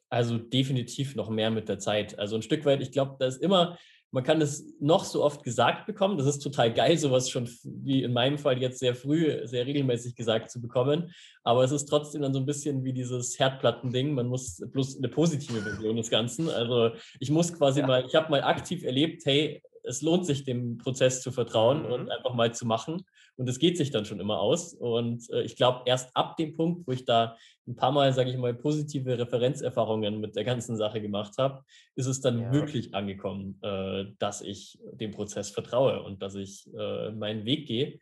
[0.10, 2.18] Also definitiv noch mehr mit der Zeit.
[2.18, 3.78] Also ein Stück weit, ich glaube, da ist immer,
[4.12, 6.18] man kann es noch so oft gesagt bekommen.
[6.18, 10.16] Das ist total geil, sowas schon wie in meinem Fall jetzt sehr früh, sehr regelmäßig
[10.16, 11.12] gesagt zu bekommen.
[11.44, 14.14] Aber es ist trotzdem dann so ein bisschen wie dieses Herdplatten-Ding.
[14.14, 16.50] Man muss bloß eine positive Version des Ganzen.
[16.50, 17.88] Also ich muss quasi ja.
[17.88, 21.92] mal, ich habe mal aktiv erlebt, hey, es lohnt sich, dem Prozess zu vertrauen mhm.
[21.92, 23.04] und einfach mal zu machen.
[23.38, 24.74] Und es geht sich dann schon immer aus.
[24.74, 27.36] Und äh, ich glaube, erst ab dem Punkt, wo ich da
[27.68, 31.64] ein paar Mal, sage ich mal, positive Referenzerfahrungen mit der ganzen Sache gemacht habe,
[31.96, 32.52] ist es dann ja.
[32.52, 38.00] wirklich angekommen, äh, dass ich dem Prozess vertraue und dass ich äh, meinen Weg gehe.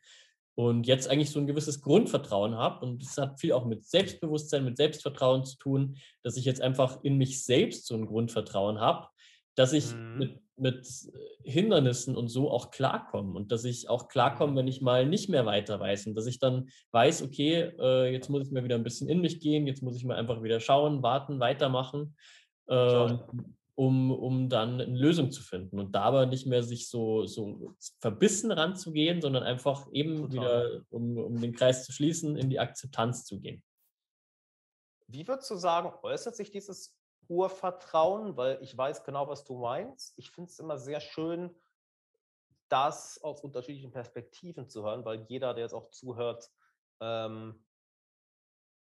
[0.55, 2.83] Und jetzt eigentlich so ein gewisses Grundvertrauen habe.
[2.83, 7.03] Und es hat viel auch mit Selbstbewusstsein, mit Selbstvertrauen zu tun, dass ich jetzt einfach
[7.03, 9.07] in mich selbst so ein Grundvertrauen habe,
[9.57, 10.17] dass ich mhm.
[10.17, 10.87] mit, mit
[11.43, 15.45] Hindernissen und so auch klarkomme und dass ich auch klarkomme, wenn ich mal nicht mehr
[15.45, 18.83] weiter weiß und dass ich dann weiß, okay, äh, jetzt muss ich mal wieder ein
[18.83, 22.15] bisschen in mich gehen, jetzt muss ich mal einfach wieder schauen, warten, weitermachen.
[22.69, 23.19] Ähm,
[23.75, 27.75] um, um dann eine Lösung zu finden und da aber nicht mehr sich so, so
[28.01, 30.31] verbissen ranzugehen, sondern einfach eben Total.
[30.31, 33.61] wieder, um, um den Kreis zu schließen, in die Akzeptanz zu gehen.
[35.05, 36.96] Wie würdest du sagen, äußert sich dieses
[37.29, 38.37] Urvertrauen?
[38.37, 40.17] Weil ich weiß genau, was du meinst.
[40.17, 41.55] Ich finde es immer sehr schön,
[42.69, 46.51] das aus unterschiedlichen Perspektiven zu hören, weil jeder, der jetzt auch zuhört,
[46.99, 47.63] ähm,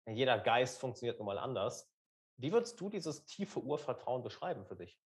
[0.07, 1.91] jeder Geist funktioniert nun mal anders.
[2.37, 4.99] Wie würdest du dieses tiefe Urvertrauen beschreiben für dich?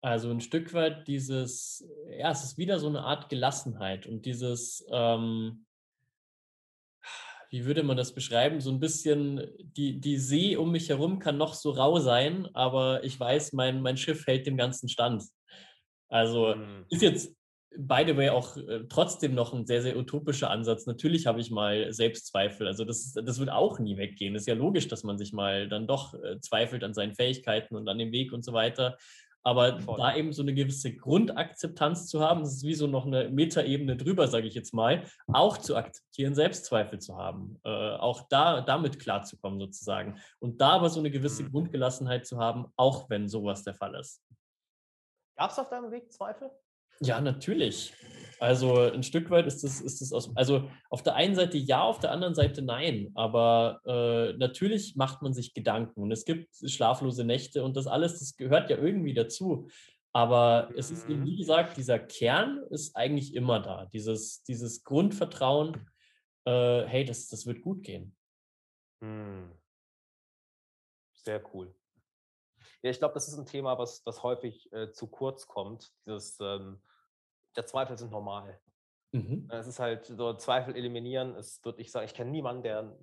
[0.00, 4.86] Also ein Stück weit dieses, ja, es ist wieder so eine Art Gelassenheit und dieses,
[4.90, 5.66] ähm,
[7.50, 8.60] wie würde man das beschreiben?
[8.60, 13.04] So ein bisschen, die, die See um mich herum kann noch so rau sein, aber
[13.04, 15.24] ich weiß, mein, mein Schiff hält dem Ganzen stand.
[16.08, 16.86] Also mhm.
[16.88, 17.34] ist jetzt
[17.76, 20.86] by the way, auch äh, trotzdem noch ein sehr, sehr utopischer Ansatz.
[20.86, 22.66] Natürlich habe ich mal Selbstzweifel.
[22.66, 24.34] Also das, das wird auch nie weggehen.
[24.34, 27.76] Es ist ja logisch, dass man sich mal dann doch äh, zweifelt an seinen Fähigkeiten
[27.76, 28.98] und an dem Weg und so weiter.
[29.42, 29.96] Aber Voll.
[29.96, 33.96] da eben so eine gewisse Grundakzeptanz zu haben, das ist wie so noch eine Metaebene
[33.96, 38.98] drüber, sage ich jetzt mal, auch zu akzeptieren, Selbstzweifel zu haben, äh, auch da damit
[38.98, 40.20] klarzukommen sozusagen.
[40.40, 41.52] Und da aber so eine gewisse mhm.
[41.52, 44.22] Grundgelassenheit zu haben, auch wenn sowas der Fall ist.
[45.36, 46.50] Gab es auf deinem Weg Zweifel?
[47.00, 47.92] Ja, natürlich.
[48.40, 51.82] Also ein Stück weit ist das, ist das aus, also auf der einen Seite ja,
[51.82, 53.10] auf der anderen Seite nein.
[53.14, 58.18] Aber äh, natürlich macht man sich Gedanken und es gibt schlaflose Nächte und das alles,
[58.18, 59.68] das gehört ja irgendwie dazu.
[60.12, 63.86] Aber es ist eben, wie gesagt, dieser Kern ist eigentlich immer da.
[63.92, 65.88] Dieses, dieses Grundvertrauen,
[66.46, 68.16] äh, hey, das, das wird gut gehen.
[69.02, 69.52] Hm.
[71.12, 71.72] Sehr cool.
[72.82, 75.92] Ja, ich glaube, das ist ein Thema, was, was häufig äh, zu kurz kommt.
[76.06, 76.80] Dieses, ähm,
[77.56, 78.58] der Zweifel sind normal.
[79.12, 79.48] Mhm.
[79.50, 81.34] Es ist halt so Zweifel eliminieren.
[81.34, 82.96] Es wird, ich sagen, ich kenne niemanden, der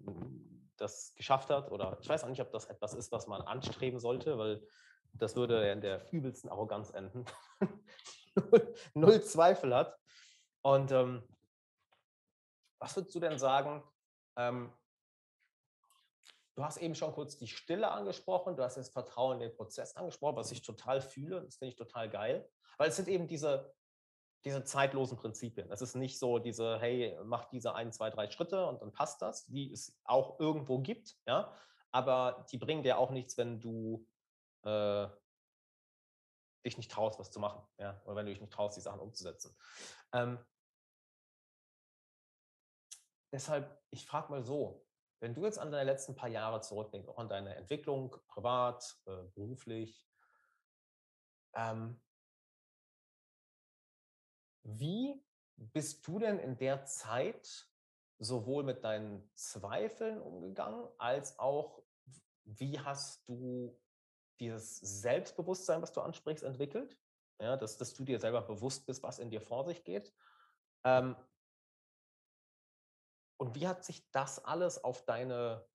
[0.78, 1.72] das geschafft hat.
[1.72, 4.66] Oder ich weiß auch nicht, ob das etwas ist, was man anstreben sollte, weil
[5.13, 7.26] das würde in der übelsten Arroganz enden.
[8.36, 9.98] null, null, Zweifel hat.
[10.62, 11.24] Und ähm,
[12.80, 13.84] was würdest du denn sagen?
[14.38, 14.72] Ähm,
[16.58, 19.96] du hast eben schon kurz die Stille angesprochen, du hast das Vertrauen in den Prozess
[19.96, 21.43] angesprochen, was ich total fühle.
[21.43, 22.50] Das finde ich total geil.
[22.78, 23.76] Weil es sind eben diese,
[24.43, 25.72] diese zeitlosen Prinzipien.
[25.72, 29.22] Es ist nicht so diese, hey, mach diese ein, zwei, drei Schritte und dann passt
[29.22, 31.56] das, die es auch irgendwo gibt, ja.
[31.91, 34.08] Aber die bringen dir auch nichts, wenn du
[34.63, 35.08] äh,
[36.65, 39.00] dich nicht traust, was zu machen, ja, oder wenn du dich nicht traust, die Sachen
[39.00, 39.56] umzusetzen.
[40.12, 40.43] Ähm,
[43.32, 44.87] deshalb, ich frage mal so,
[45.19, 49.23] wenn du jetzt an deine letzten paar Jahre zurückdenkst, auch an deine Entwicklung, privat, äh,
[49.34, 50.08] beruflich,
[51.56, 51.99] ähm,
[54.63, 55.23] wie
[55.56, 57.67] bist du denn in der Zeit
[58.19, 61.84] sowohl mit deinen Zweifeln umgegangen, als auch
[62.43, 63.80] wie hast du
[64.39, 66.97] dieses Selbstbewusstsein, was du ansprichst, entwickelt?
[67.39, 70.13] Ja, dass, dass du dir selber bewusst bist, was in dir vor sich geht.
[70.84, 71.15] Ähm,
[73.38, 75.65] und wie hat sich das alles auf deine,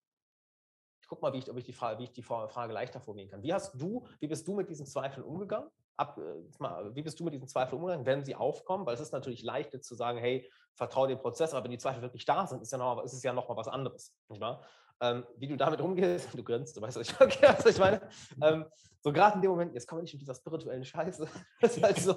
[1.01, 3.31] ich guck mal, wie ich, ob ich die Frage, wie ich die Frage leichter formulieren
[3.31, 3.43] kann.
[3.43, 5.71] Wie hast du, wie bist du mit diesen Zweifeln umgegangen?
[5.97, 8.87] ab, äh, wie bist du mit diesen Zweifeln umgegangen, wenn sie aufkommen?
[8.87, 12.03] Weil es ist natürlich leichter zu sagen, hey, vertraue dem Prozess, aber wenn die Zweifel
[12.03, 14.15] wirklich da sind, ist, ja noch, ist es ja nochmal was anderes.
[14.29, 14.65] Nicht wahr?
[15.03, 18.01] Ähm, wie du damit umgehst, du grinst, du weißt, was ich, okay, was ich meine.
[18.41, 18.65] Ähm,
[19.01, 21.27] so gerade in dem Moment, jetzt kommen wir nicht mit dieser spirituellen Scheiße.
[21.61, 22.15] Das ist halt so,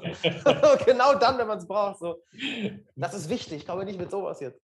[0.86, 1.98] genau dann, wenn man es braucht.
[1.98, 2.22] So.
[2.96, 4.62] Das ist wichtig, ich komme nicht mit sowas jetzt.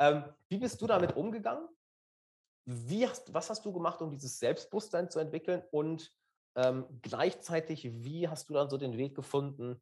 [0.00, 1.68] Ähm, wie bist du damit umgegangen?
[2.64, 5.62] Wie hast, was hast du gemacht, um dieses Selbstbewusstsein zu entwickeln?
[5.70, 6.12] Und
[6.56, 9.80] ähm, gleichzeitig, wie hast du dann so den Weg gefunden,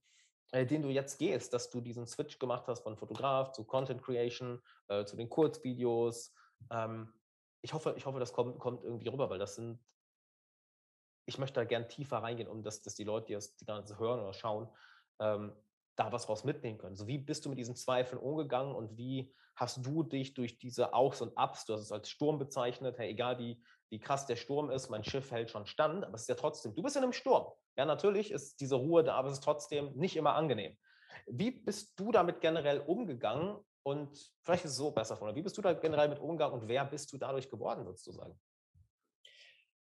[0.53, 4.03] äh, den du jetzt gehst, dass du diesen Switch gemacht hast von Fotograf zu Content
[4.03, 6.35] Creation, äh, zu den Kurzvideos?
[6.71, 7.15] Ähm,
[7.63, 9.81] ich hoffe, ich hoffe, das kommt, kommt irgendwie rüber, weil das sind,
[11.27, 13.99] ich möchte da gern tiefer reingehen, um dass, dass die Leute, die das die ganze
[13.99, 14.69] hören oder schauen,
[15.21, 15.53] ähm,
[15.97, 16.97] da was raus mitnehmen können.
[16.97, 20.95] So, wie bist du mit diesen Zweifeln umgegangen und wie hast du dich durch diese
[20.95, 24.37] Aufs und Ups, du hast es als Sturm bezeichnet, hey, egal wie, wie krass der
[24.37, 27.03] Sturm ist, mein Schiff hält schon stand, aber es ist ja trotzdem, du bist in
[27.03, 27.53] einem Sturm.
[27.77, 30.77] Ja, natürlich ist diese Ruhe da, aber es ist trotzdem nicht immer angenehm.
[31.27, 34.09] Wie bist du damit generell umgegangen und
[34.43, 36.85] vielleicht ist es so besser von, wie bist du da generell mit umgegangen und wer
[36.85, 38.39] bist du dadurch geworden, würdest du sagen?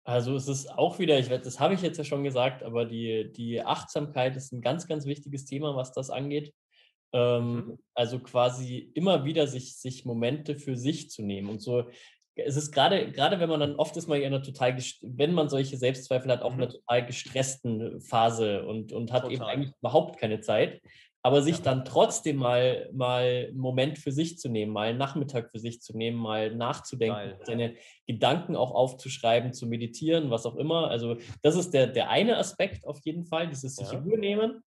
[0.04, 3.30] Also es ist auch wieder, ich, das habe ich jetzt ja schon gesagt, aber die,
[3.32, 6.54] die Achtsamkeit ist ein ganz, ganz wichtiges Thema, was das angeht.
[7.12, 7.78] Ähm, mhm.
[7.94, 11.84] Also quasi immer wieder sich, sich Momente für sich zu nehmen und so
[12.44, 15.32] es ist gerade, gerade wenn man dann oft ist man ja in einer total, wenn
[15.32, 16.60] man solche Selbstzweifel hat, auch mhm.
[16.60, 19.34] in einer total gestressten Phase und, und hat total.
[19.34, 20.80] eben eigentlich überhaupt keine Zeit.
[21.28, 21.62] Aber sich ja.
[21.62, 25.82] dann trotzdem mal, mal einen Moment für sich zu nehmen, mal einen Nachmittag für sich
[25.82, 27.40] zu nehmen, mal nachzudenken, Geil.
[27.42, 27.74] seine
[28.06, 30.88] Gedanken auch aufzuschreiben, zu meditieren, was auch immer.
[30.88, 33.98] Also das ist der, der eine Aspekt auf jeden Fall, dieses sich ja.
[33.98, 34.62] Ruhe nehmen.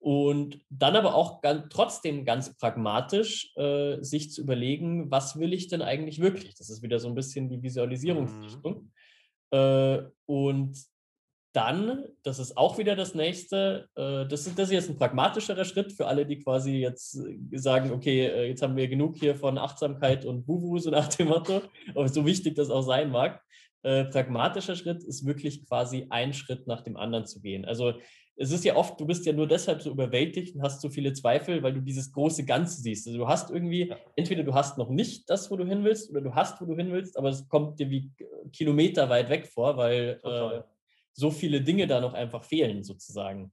[0.00, 5.68] Und dann aber auch ganz, trotzdem ganz pragmatisch äh, sich zu überlegen, was will ich
[5.68, 6.56] denn eigentlich wirklich?
[6.56, 8.90] Das ist wieder so ein bisschen die Visualisierungsrichtung.
[9.52, 9.56] Mhm.
[9.56, 10.76] Äh, und
[11.54, 15.64] dann, das ist auch wieder das nächste, äh, das, ist, das ist jetzt ein pragmatischerer
[15.64, 19.36] Schritt für alle, die quasi jetzt äh, sagen, okay, äh, jetzt haben wir genug hier
[19.36, 21.62] von Achtsamkeit und Wuhu, so nach dem Motto,
[21.94, 23.40] aber so wichtig das auch sein mag.
[23.82, 27.64] Äh, pragmatischer Schritt ist wirklich quasi einen Schritt nach dem anderen zu gehen.
[27.64, 27.92] Also
[28.36, 31.12] es ist ja oft, du bist ja nur deshalb so überwältigt und hast so viele
[31.12, 33.06] Zweifel, weil du dieses große Ganze siehst.
[33.06, 36.20] Also du hast irgendwie, entweder du hast noch nicht das, wo du hin willst, oder
[36.20, 38.10] du hast, wo du hin willst, aber es kommt dir wie
[38.52, 40.62] Kilometer weit weg vor, weil äh,
[41.14, 43.52] so viele Dinge da noch einfach fehlen, sozusagen.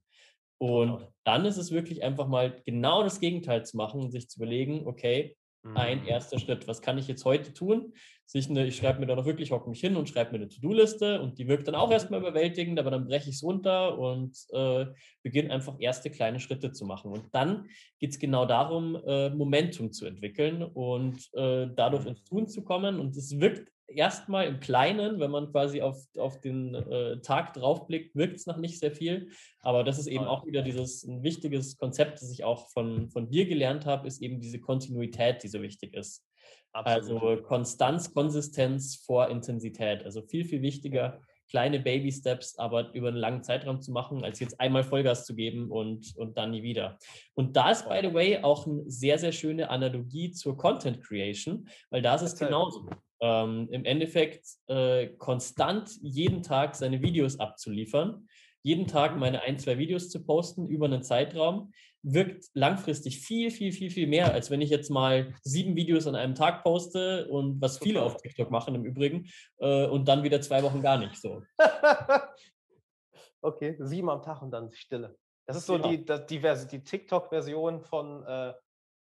[0.58, 4.38] Und dann ist es wirklich einfach mal genau das Gegenteil zu machen und sich zu
[4.38, 5.36] überlegen, okay,
[5.74, 6.08] ein mhm.
[6.08, 6.66] erster Schritt.
[6.66, 7.92] Was kann ich jetzt heute tun?
[8.34, 11.20] Eine, ich schreibe mir da noch wirklich, hocke mich hin und schreibe mir eine To-Do-Liste
[11.20, 14.86] und die wirkt dann auch erstmal überwältigend, aber dann breche ich es runter und äh,
[15.22, 17.12] beginne einfach erste kleine Schritte zu machen.
[17.12, 22.48] Und dann geht es genau darum, äh, Momentum zu entwickeln und äh, dadurch ins Tun
[22.48, 22.98] zu kommen.
[22.98, 28.14] Und es wirkt erstmal im Kleinen, wenn man quasi auf, auf den äh, Tag draufblickt,
[28.14, 29.30] wirkt es noch nicht sehr viel.
[29.60, 33.28] Aber das ist eben auch wieder dieses ein wichtiges Konzept, das ich auch von, von
[33.30, 36.24] dir gelernt habe, ist eben diese Kontinuität, die so wichtig ist.
[36.72, 37.22] Absolut.
[37.22, 40.04] Also Konstanz, Konsistenz vor Intensität.
[40.04, 41.20] Also viel, viel wichtiger,
[41.52, 45.70] kleine Baby-Steps, aber über einen langen Zeitraum zu machen, als jetzt einmal Vollgas zu geben
[45.70, 46.98] und, und dann nie wieder.
[47.34, 51.68] Und da ist, by the way, auch eine sehr, sehr schöne Analogie zur Content Creation,
[51.90, 52.88] weil da ist es genauso
[53.22, 58.28] ähm, im Endeffekt äh, konstant jeden Tag seine Videos abzuliefern,
[58.62, 59.20] jeden Tag mhm.
[59.20, 64.08] meine ein, zwei Videos zu posten über einen Zeitraum, wirkt langfristig viel, viel, viel, viel
[64.08, 68.02] mehr, als wenn ich jetzt mal sieben Videos an einem Tag poste und was viele
[68.02, 71.42] auf TikTok machen im Übrigen äh, und dann wieder zwei Wochen gar nicht so.
[73.40, 75.16] okay, sieben am Tag und dann Stille.
[75.46, 78.52] Das ist so die, die, die, die TikTok-Version von äh,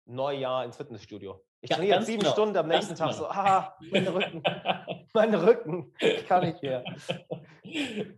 [0.06, 1.44] Neujahr ins Fitnessstudio.
[1.62, 2.32] Ich ja, trainiere sieben genau.
[2.32, 3.24] Stunden am nächsten Tag genau.
[3.24, 4.44] so, ah, meine Rücken,
[5.14, 6.84] meine Rücken, ich kann nicht mehr.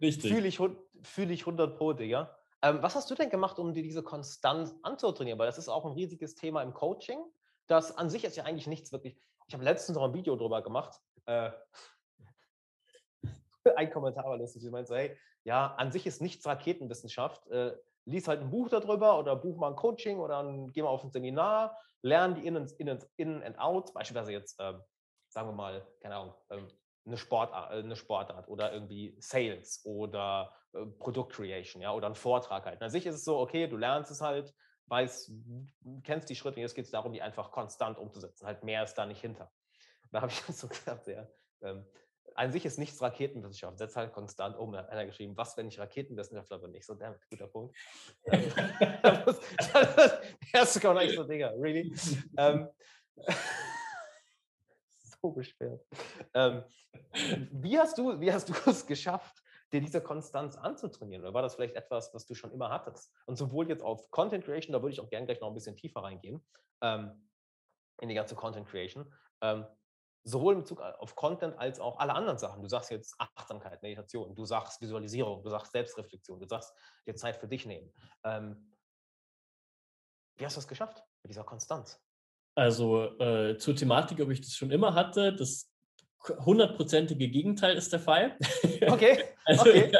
[0.01, 0.31] Richtig.
[0.31, 0.59] Fühle ich,
[1.03, 2.37] fühl ich 100 Pro, Digga.
[2.61, 5.39] Ähm, was hast du denn gemacht, um dir diese Konstanz anzutrainieren?
[5.39, 7.19] Weil das ist auch ein riesiges Thema im Coaching.
[7.67, 9.17] Das an sich ist ja eigentlich nichts wirklich.
[9.47, 10.99] Ich habe letztens noch ein Video drüber gemacht.
[11.25, 11.51] Äh,
[13.75, 14.63] ein Kommentar war lustig.
[14.63, 17.47] Ich meinte so, hey, ja, an sich ist nichts Raketenwissenschaft.
[17.47, 17.73] Äh,
[18.07, 21.03] lies halt ein Buch darüber oder buch mal ein Coaching oder ein, geh mal auf
[21.03, 24.81] ein Seminar, lern die In- and, in and Outs, beispielsweise jetzt, ähm,
[25.29, 26.67] sagen wir mal, keine Ahnung, ähm,
[27.05, 32.65] eine, Sportart, äh, eine Sportart oder irgendwie Sales oder äh, Produktcreation, ja, oder ein Vortrag
[32.65, 32.81] halt.
[32.81, 34.53] An sich ist es so, okay, du lernst es halt,
[34.85, 35.31] weißt,
[36.03, 38.47] kennst die Schritte, jetzt geht es darum, die einfach konstant umzusetzen.
[38.47, 39.51] Halt mehr ist da nicht hinter.
[40.11, 41.27] Da habe ich so gesagt, ja,
[41.61, 41.85] ähm,
[42.37, 43.79] an sich ist nichts Raketenwissenschaft.
[43.79, 44.71] Setz halt konstant um.
[44.71, 46.75] Da hat einer geschrieben, was, wenn ich Raketenwissenschaftler bin?
[46.75, 47.75] Ich so, damn, guter Punkt.
[50.53, 51.91] erste kommt eigentlich so, Digga, really?
[52.37, 52.69] ähm,
[55.21, 55.83] so beschwert.
[56.35, 56.63] Ähm,
[57.51, 59.41] wie hast du, wie hast du es geschafft,
[59.73, 61.23] dir diese Konstanz anzutrainieren?
[61.23, 63.11] Oder war das vielleicht etwas, was du schon immer hattest?
[63.25, 65.75] Und sowohl jetzt auf Content Creation, da würde ich auch gerne gleich noch ein bisschen
[65.75, 66.45] tiefer reingehen,
[66.81, 67.27] ähm,
[67.99, 69.11] in die ganze Content Creation.
[69.41, 69.65] Ähm,
[70.27, 72.61] sowohl in Bezug auf Content als auch alle anderen Sachen.
[72.61, 76.73] Du sagst jetzt Achtsamkeit, Meditation, du sagst Visualisierung, du sagst Selbstreflexion, du sagst
[77.05, 77.91] dir Zeit für dich nehmen.
[78.25, 78.73] Ähm,
[80.35, 81.99] wie hast du es geschafft mit dieser Konstanz?
[82.55, 85.71] Also äh, zur Thematik, ob ich das schon immer hatte, das
[86.45, 88.37] hundertprozentige Gegenteil ist der Fall.
[88.81, 89.23] Okay.
[89.45, 89.91] also, okay.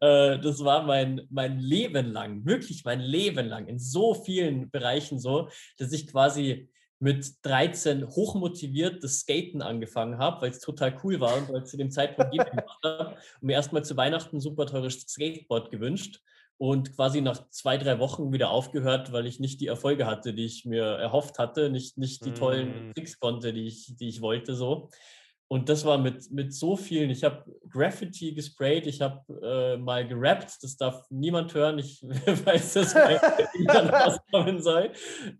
[0.00, 5.18] Äh, das war mein, mein Leben lang, wirklich mein Leben lang, in so vielen Bereichen
[5.18, 11.20] so, dass ich quasi mit 13 hochmotiviert das Skaten angefangen habe, weil es total cool
[11.20, 14.40] war und weil ich zu dem Zeitpunkt gemacht habe und mir erstmal zu Weihnachten ein
[14.40, 16.20] super teures Skateboard gewünscht
[16.58, 20.44] und quasi nach zwei, drei Wochen wieder aufgehört, weil ich nicht die Erfolge hatte, die
[20.44, 22.94] ich mir erhofft hatte, nicht, nicht die tollen mm.
[22.94, 24.90] Tricks konnte, die ich, die ich wollte so.
[25.46, 27.10] Und das war mit, mit so vielen.
[27.10, 27.44] Ich habe
[27.78, 31.78] Graffiti gesprayt, ich habe äh, mal gerappt, das darf niemand hören.
[31.78, 32.94] Ich weiß, dass
[33.58, 34.90] niemand rauskommen soll.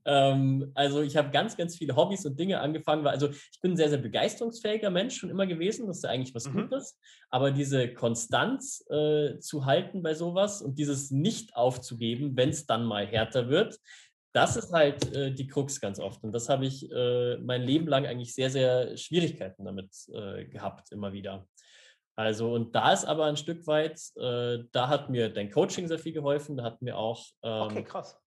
[0.04, 3.06] Ähm, also ich habe ganz, ganz viele Hobbys und Dinge angefangen.
[3.06, 5.86] Also ich bin ein sehr, sehr begeisterungsfähiger Mensch schon immer gewesen.
[5.86, 6.62] Das ist ja eigentlich was mhm.
[6.62, 6.98] Gutes.
[7.30, 12.84] Aber diese Konstanz äh, zu halten bei sowas und dieses nicht aufzugeben, wenn es dann
[12.84, 13.78] mal härter wird,
[14.32, 16.22] das ist halt äh, die Krux ganz oft.
[16.22, 20.92] Und das habe ich äh, mein Leben lang eigentlich sehr, sehr Schwierigkeiten damit äh, gehabt,
[20.92, 21.46] immer wieder.
[22.18, 26.00] Also, und da ist aber ein Stück weit, äh, da hat mir dein Coaching sehr
[26.00, 28.20] viel geholfen, da hat mir auch ähm, okay, krass.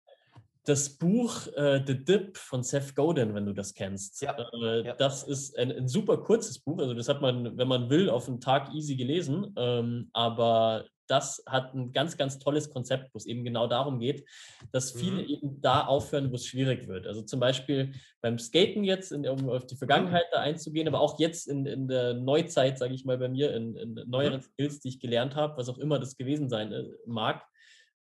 [0.64, 4.22] das Buch äh, The Dip von Seth Godin, wenn du das kennst.
[4.22, 4.94] Ja, äh, ja.
[4.94, 8.28] Das ist ein, ein, super kurzes Buch, also das hat man, wenn man will, auf
[8.28, 13.26] einen Tag easy gelesen, ähm, aber das hat ein ganz, ganz tolles Konzept, wo es
[13.26, 14.28] eben genau darum geht,
[14.72, 15.30] dass viele mhm.
[15.30, 17.08] eben da aufhören, wo es schwierig wird.
[17.08, 21.20] Also zum Beispiel beim Skaten jetzt, in, um auf die Vergangenheit da einzugehen, aber auch
[21.20, 24.44] jetzt in, in der Neuzeit, sage ich mal bei mir, in, in neueren mhm.
[24.44, 27.44] Skills, die ich gelernt habe, was auch immer das gewesen sein äh, mag.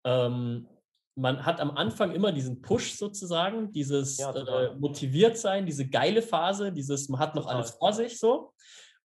[0.05, 0.69] Ähm,
[1.17, 6.21] man hat am Anfang immer diesen Push sozusagen, dieses ja, äh, motiviert sein, diese geile
[6.21, 7.57] Phase, dieses, man hat noch total.
[7.57, 8.53] alles vor sich so.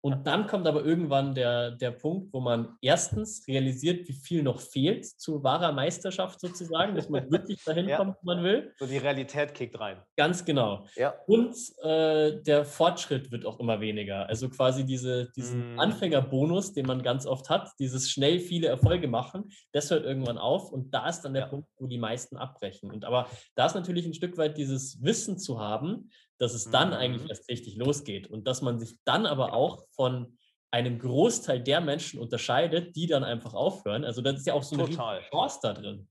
[0.03, 4.61] Und dann kommt aber irgendwann der, der Punkt, wo man erstens realisiert, wie viel noch
[4.61, 7.99] fehlt zu wahrer Meisterschaft sozusagen, dass man wirklich dahin ja.
[7.99, 8.73] kommt, wo man will.
[8.79, 10.03] So die Realität kickt rein.
[10.17, 10.87] Ganz genau.
[10.97, 11.15] Ja.
[11.27, 14.27] Und äh, der Fortschritt wird auch immer weniger.
[14.27, 15.81] Also quasi diese, diesen mm.
[15.81, 20.73] Anfängerbonus, den man ganz oft hat, dieses schnell viele Erfolge machen, das hört irgendwann auf.
[20.73, 21.49] Und da ist dann der ja.
[21.49, 22.91] Punkt, wo die meisten abbrechen.
[22.91, 26.11] Und aber da ist natürlich ein Stück weit dieses Wissen zu haben,
[26.41, 27.29] dass es dann eigentlich mhm.
[27.29, 30.39] erst richtig losgeht und dass man sich dann aber auch von
[30.73, 34.05] einem Großteil der Menschen unterscheidet, die dann einfach aufhören.
[34.05, 34.95] Also das ist ja auch so eine.
[34.95, 36.09] Chance da drin.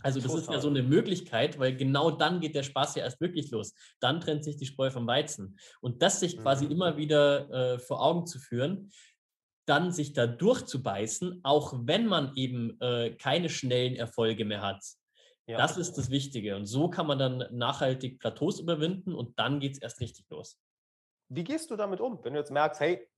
[0.00, 0.42] Also das Total.
[0.42, 3.74] ist ja so eine Möglichkeit, weil genau dann geht der Spaß ja erst wirklich los.
[4.00, 5.56] Dann trennt sich die Spreu vom Weizen.
[5.80, 6.70] Und das sich quasi mhm.
[6.72, 8.90] immer wieder äh, vor Augen zu führen,
[9.66, 14.82] dann sich da durchzubeißen, auch wenn man eben äh, keine schnellen Erfolge mehr hat.
[15.46, 15.58] Ja.
[15.58, 16.56] Das ist das Wichtige.
[16.56, 20.60] Und so kann man dann nachhaltig Plateaus überwinden und dann geht es erst richtig los.
[21.28, 23.08] Wie gehst du damit um, wenn du jetzt merkst, hey,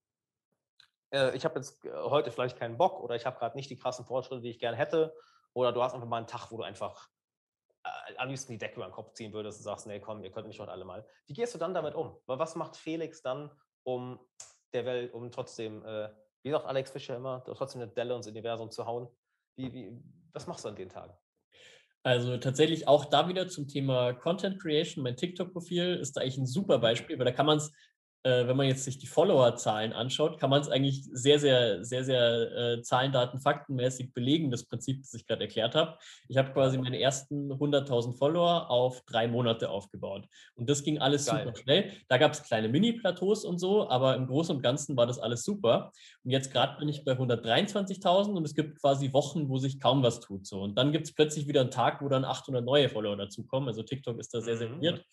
[1.13, 3.77] äh, ich habe jetzt äh, heute vielleicht keinen Bock oder ich habe gerade nicht die
[3.77, 5.15] krassen Fortschritte, die ich gerne hätte,
[5.53, 7.09] oder du hast einfach mal einen Tag, wo du einfach
[7.85, 10.31] äh, am liebsten die Decke über den Kopf ziehen würdest und sagst, nee, komm, ihr
[10.31, 11.07] könnt mich heute alle mal.
[11.27, 12.17] Wie gehst du dann damit um?
[12.27, 13.51] Was macht Felix dann,
[13.85, 14.19] um
[14.73, 16.11] der Welt, um trotzdem, äh,
[16.43, 19.09] wie sagt Alex Fischer immer, trotzdem eine Delle ins Universum zu hauen?
[19.57, 21.17] Wie, wie, was machst du an den Tagen?
[22.05, 25.03] Also tatsächlich auch da wieder zum Thema Content Creation.
[25.03, 27.73] Mein TikTok-Profil ist da eigentlich ein super Beispiel, weil da kann man es
[28.25, 32.05] äh, wenn man jetzt sich die Follower-Zahlen anschaut, kann man es eigentlich sehr, sehr, sehr,
[32.05, 35.99] sehr äh, Zahlen, Daten, Faktenmäßig belegen, das Prinzip, das ich gerade erklärt habe.
[36.29, 40.27] Ich habe quasi meine ersten 100.000 Follower auf drei Monate aufgebaut.
[40.55, 41.45] Und das ging alles Geil.
[41.45, 41.93] super schnell.
[42.09, 45.45] Da gab es kleine Mini-Plateaus und so, aber im Großen und Ganzen war das alles
[45.45, 45.93] super.
[46.25, 50.03] Und jetzt gerade bin ich bei 123.000 und es gibt quasi Wochen, wo sich kaum
[50.03, 50.47] was tut.
[50.47, 50.63] So.
[50.63, 53.69] Und dann gibt es plötzlich wieder einen Tag, wo dann 800 neue Follower dazukommen.
[53.69, 54.81] Also TikTok ist da sehr, sehr mhm.
[54.81, 55.05] weird.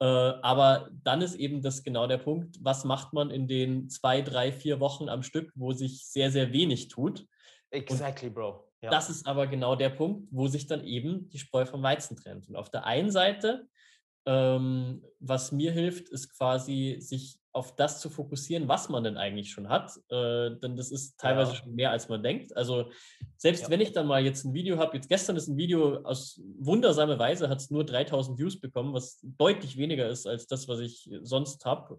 [0.00, 4.22] Äh, aber dann ist eben das genau der Punkt, was macht man in den zwei,
[4.22, 7.26] drei, vier Wochen am Stück, wo sich sehr, sehr wenig tut.
[7.70, 8.64] Exactly, Und Bro.
[8.80, 8.90] Ja.
[8.90, 12.48] Das ist aber genau der Punkt, wo sich dann eben die Spreu vom Weizen trennt.
[12.48, 13.66] Und auf der einen Seite,
[14.24, 19.50] ähm, was mir hilft, ist quasi sich auf das zu fokussieren, was man denn eigentlich
[19.50, 19.90] schon hat.
[20.10, 21.56] Äh, denn das ist teilweise ja.
[21.56, 22.56] schon mehr, als man denkt.
[22.56, 22.90] Also
[23.36, 23.70] selbst ja.
[23.70, 27.18] wenn ich dann mal jetzt ein Video habe, jetzt gestern ist ein Video aus wundersamer
[27.18, 31.10] Weise, hat es nur 3000 Views bekommen, was deutlich weniger ist als das, was ich
[31.22, 31.98] sonst habe.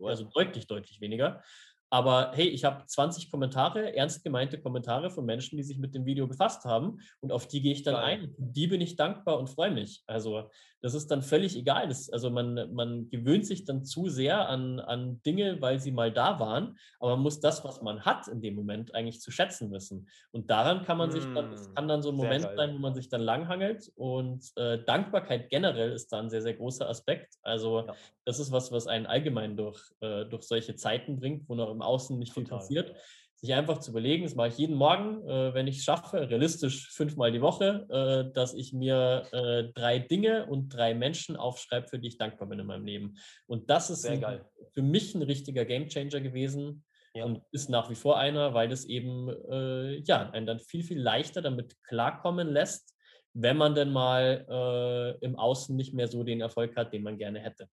[0.00, 1.42] Äh, also deutlich, deutlich weniger.
[1.90, 6.06] Aber hey, ich habe 20 Kommentare, ernst gemeinte Kommentare von Menschen, die sich mit dem
[6.06, 6.98] Video befasst haben.
[7.20, 8.34] Und auf die gehe ich dann ein.
[8.38, 10.02] Die bin ich dankbar und freue mich.
[10.06, 10.50] Also
[10.84, 11.88] das ist dann völlig egal.
[11.88, 16.12] Das, also man, man gewöhnt sich dann zu sehr an, an Dinge, weil sie mal
[16.12, 16.76] da waren.
[17.00, 20.06] Aber man muss das, was man hat in dem Moment, eigentlich zu schätzen wissen.
[20.30, 22.78] Und daran kann man sich dann, es hm, kann dann so ein Moment sein, wo
[22.78, 23.92] man sich dann langhangelt.
[23.94, 27.38] Und äh, Dankbarkeit generell ist da ein sehr, sehr großer Aspekt.
[27.40, 27.94] Also ja.
[28.26, 31.80] das ist was, was einen allgemein durch, äh, durch solche Zeiten bringt, wo noch im
[31.80, 32.44] Außen nicht Total.
[32.44, 32.94] viel passiert
[33.36, 36.90] sich einfach zu überlegen, das mache ich jeden Morgen, äh, wenn ich es schaffe, realistisch
[36.90, 41.98] fünfmal die Woche, äh, dass ich mir äh, drei Dinge und drei Menschen aufschreibe, für
[41.98, 43.16] die ich dankbar bin in meinem Leben.
[43.46, 44.40] Und das ist ein,
[44.72, 47.24] für mich ein richtiger Gamechanger gewesen ja.
[47.24, 51.00] und ist nach wie vor einer, weil das eben äh, ja, einen dann viel, viel
[51.00, 52.94] leichter damit klarkommen lässt,
[53.34, 57.18] wenn man denn mal äh, im Außen nicht mehr so den Erfolg hat, den man
[57.18, 57.68] gerne hätte.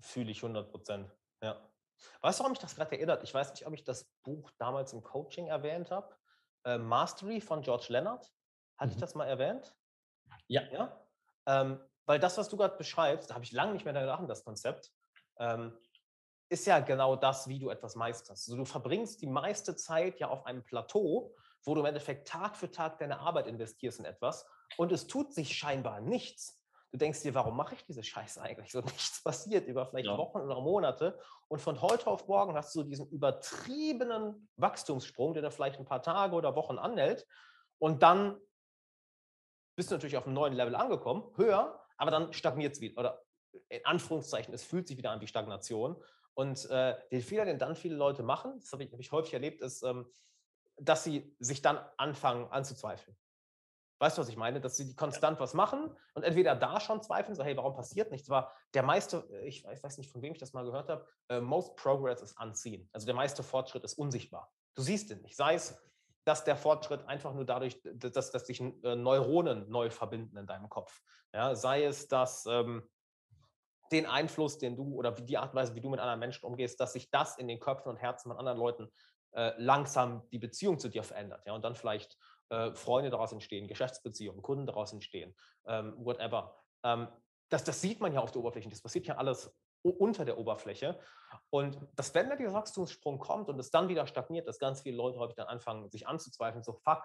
[0.00, 1.10] Fühle ich 100 Prozent,
[1.42, 1.67] ja.
[2.20, 3.22] Weißt du, warum mich das gerade erinnert?
[3.24, 6.14] Ich weiß nicht, ob ich das Buch damals im Coaching erwähnt habe.
[6.64, 8.30] Äh, Mastery von George Leonard.
[8.76, 8.94] Hatte mhm.
[8.94, 9.74] ich das mal erwähnt?
[10.46, 10.62] Ja.
[10.70, 11.00] ja?
[11.46, 14.44] Ähm, weil das, was du gerade beschreibst, da habe ich lange nicht mehr gedacht, das
[14.44, 14.92] Konzept,
[15.38, 15.76] ähm,
[16.48, 18.48] ist ja genau das, wie du etwas meisterst.
[18.48, 22.56] Also du verbringst die meiste Zeit ja auf einem Plateau, wo du im Endeffekt Tag
[22.56, 24.46] für Tag deine Arbeit investierst in etwas
[24.76, 26.57] und es tut sich scheinbar nichts
[26.90, 28.72] du denkst dir, warum mache ich diese Scheiße eigentlich?
[28.72, 30.16] So nichts passiert über vielleicht ja.
[30.16, 31.18] Wochen oder Monate.
[31.48, 36.02] Und von heute auf morgen hast du diesen übertriebenen Wachstumssprung, der da vielleicht ein paar
[36.02, 37.26] Tage oder Wochen anhält.
[37.78, 38.40] Und dann
[39.76, 41.80] bist du natürlich auf einem neuen Level angekommen, höher.
[41.96, 42.98] aber dann stagniert es wieder.
[42.98, 43.22] Oder
[43.68, 46.02] in Anführungszeichen, es fühlt sich wieder an wie Stagnation.
[46.34, 49.34] Und äh, den Fehler, den dann viele Leute machen, das habe ich, hab ich häufig
[49.34, 50.06] erlebt, ist, ähm,
[50.76, 53.16] dass sie sich dann anfangen anzuzweifeln.
[54.00, 54.60] Weißt du, was ich meine?
[54.60, 58.30] Dass sie konstant was machen und entweder da schon zweifeln, so, hey, warum passiert nichts?
[58.30, 61.40] Aber der meiste, äh, ich weiß nicht, von wem ich das mal gehört habe, uh,
[61.40, 62.88] most progress is unseen.
[62.92, 64.52] Also der meiste Fortschritt ist unsichtbar.
[64.74, 65.36] Du siehst ihn nicht.
[65.36, 65.76] Sei es,
[66.24, 70.68] dass der Fortschritt einfach nur dadurch, dass, dass sich äh, Neuronen neu verbinden in deinem
[70.68, 71.00] Kopf.
[71.32, 72.88] Ja, sei es, dass ähm,
[73.90, 76.78] den Einfluss, den du oder die Art und Weise, wie du mit anderen Menschen umgehst,
[76.80, 78.92] dass sich das in den Köpfen und Herzen von anderen Leuten
[79.32, 81.46] äh, langsam die Beziehung zu dir verändert.
[81.46, 82.16] Ja, und dann vielleicht
[82.50, 85.34] äh, Freunde daraus entstehen, Geschäftsbeziehungen, Kunden daraus entstehen,
[85.66, 86.54] ähm, whatever.
[86.82, 87.08] Ähm,
[87.48, 88.68] das, das sieht man ja auf der Oberfläche.
[88.68, 90.98] Das passiert ja alles unter der Oberfläche.
[91.50, 94.96] Und dass, wenn da dieser Wachstumssprung kommt und es dann wieder stagniert, dass ganz viele
[94.96, 97.02] Leute häufig dann anfangen, sich anzuzweifeln, so, fuck,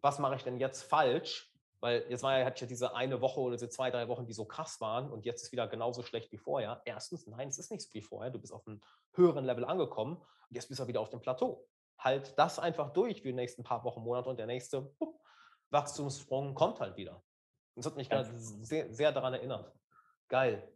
[0.00, 1.50] was mache ich denn jetzt falsch?
[1.80, 4.26] Weil jetzt war ja, hatte ich ja diese eine Woche oder diese zwei, drei Wochen,
[4.26, 6.80] die so krass waren und jetzt ist wieder genauso schlecht wie vorher.
[6.86, 8.30] Erstens, nein, es ist nicht so wie vorher.
[8.30, 8.80] Du bist auf einem
[9.12, 11.66] höheren Level angekommen und jetzt bist du wieder auf dem Plateau
[12.04, 15.18] halt das einfach durch für die nächsten paar Wochen, Monate und der nächste bup,
[15.70, 17.22] Wachstumssprung kommt halt wieder.
[17.74, 19.72] Das hat mich gerade sehr, sehr daran erinnert.
[20.28, 20.68] Geil.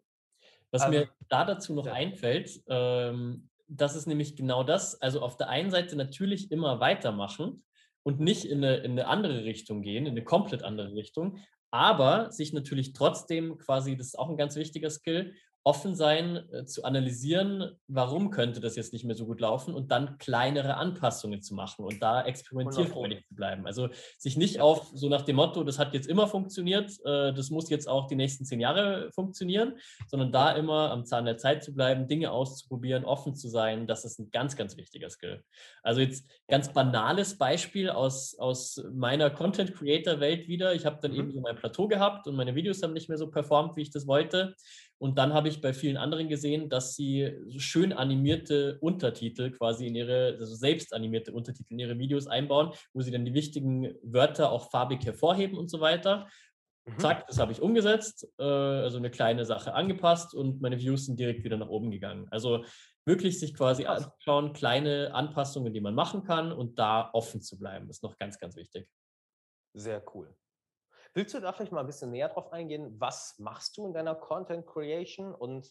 [0.70, 1.92] Was ähm, mir da dazu noch ja.
[1.92, 5.00] einfällt, ähm, das ist nämlich genau das.
[5.00, 7.62] Also auf der einen Seite natürlich immer weitermachen
[8.02, 11.38] und nicht in eine, in eine andere Richtung gehen, in eine komplett andere Richtung,
[11.70, 16.64] aber sich natürlich trotzdem quasi, das ist auch ein ganz wichtiger Skill, offen sein, äh,
[16.64, 21.42] zu analysieren, warum könnte das jetzt nicht mehr so gut laufen und dann kleinere Anpassungen
[21.42, 23.66] zu machen und da experimentierfreudig zu bleiben.
[23.66, 27.50] Also sich nicht auf so nach dem Motto, das hat jetzt immer funktioniert, äh, das
[27.50, 29.74] muss jetzt auch die nächsten zehn Jahre funktionieren,
[30.06, 34.04] sondern da immer am Zahn der Zeit zu bleiben, Dinge auszuprobieren, offen zu sein, das
[34.04, 35.42] ist ein ganz, ganz wichtiger Skill.
[35.82, 40.74] Also jetzt ganz banales Beispiel aus, aus meiner Content-Creator-Welt wieder.
[40.74, 41.18] Ich habe dann mhm.
[41.18, 43.90] eben so mein Plateau gehabt und meine Videos haben nicht mehr so performt, wie ich
[43.90, 44.54] das wollte.
[44.98, 49.86] Und dann habe ich bei vielen anderen gesehen, dass sie so schön animierte Untertitel quasi
[49.86, 53.94] in ihre, also selbst animierte Untertitel in ihre Videos einbauen, wo sie dann die wichtigen
[54.02, 56.26] Wörter auch farbig hervorheben und so weiter.
[56.84, 56.98] Mhm.
[56.98, 61.20] Zack, das habe ich umgesetzt, äh, also eine kleine Sache angepasst und meine Views sind
[61.20, 62.26] direkt wieder nach oben gegangen.
[62.30, 62.64] Also
[63.04, 67.88] wirklich sich quasi anschauen, kleine Anpassungen, die man machen kann und da offen zu bleiben,
[67.88, 68.88] ist noch ganz, ganz wichtig.
[69.74, 70.34] Sehr cool.
[71.18, 72.94] Willst du da vielleicht mal ein bisschen näher drauf eingehen?
[73.00, 75.68] Was machst du in deiner Content Creation und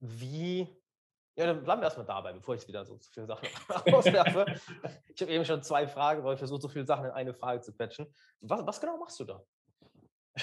[0.00, 0.68] wie?
[1.34, 3.48] Ja, dann bleiben wir erstmal dabei, bevor ich wieder so zu viele Sachen
[3.94, 4.44] auswerfe.
[5.14, 7.62] ich habe eben schon zwei Fragen, weil ich versuche, so viele Sachen in eine Frage
[7.62, 8.06] zu quetschen.
[8.42, 9.42] Was, was genau machst du da?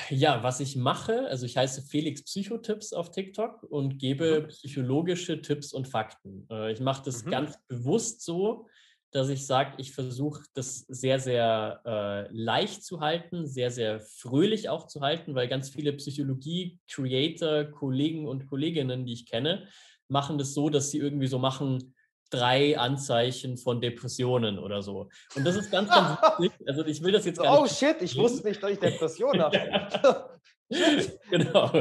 [0.10, 4.48] Ja, was ich mache, also ich heiße Felix Psychotipps auf TikTok und gebe mhm.
[4.48, 6.48] psychologische Tipps und Fakten.
[6.50, 7.30] Äh, ich mache das mhm.
[7.30, 8.68] ganz bewusst so,
[9.12, 14.70] dass ich sage, ich versuche das sehr, sehr äh, leicht zu halten, sehr, sehr fröhlich
[14.70, 19.68] auch zu halten, weil ganz viele Psychologie-Creator, Kollegen und Kolleginnen, die ich kenne,
[20.10, 21.94] machen das so, dass sie irgendwie so machen,
[22.30, 25.10] drei Anzeichen von Depressionen oder so.
[25.36, 26.68] Und das ist ganz, ganz wichtig.
[26.68, 27.72] Also ich will das jetzt gar oh, nicht.
[27.72, 30.40] Oh shit, ich wusste nicht, dass ich Depressionen habe.
[31.30, 31.72] genau.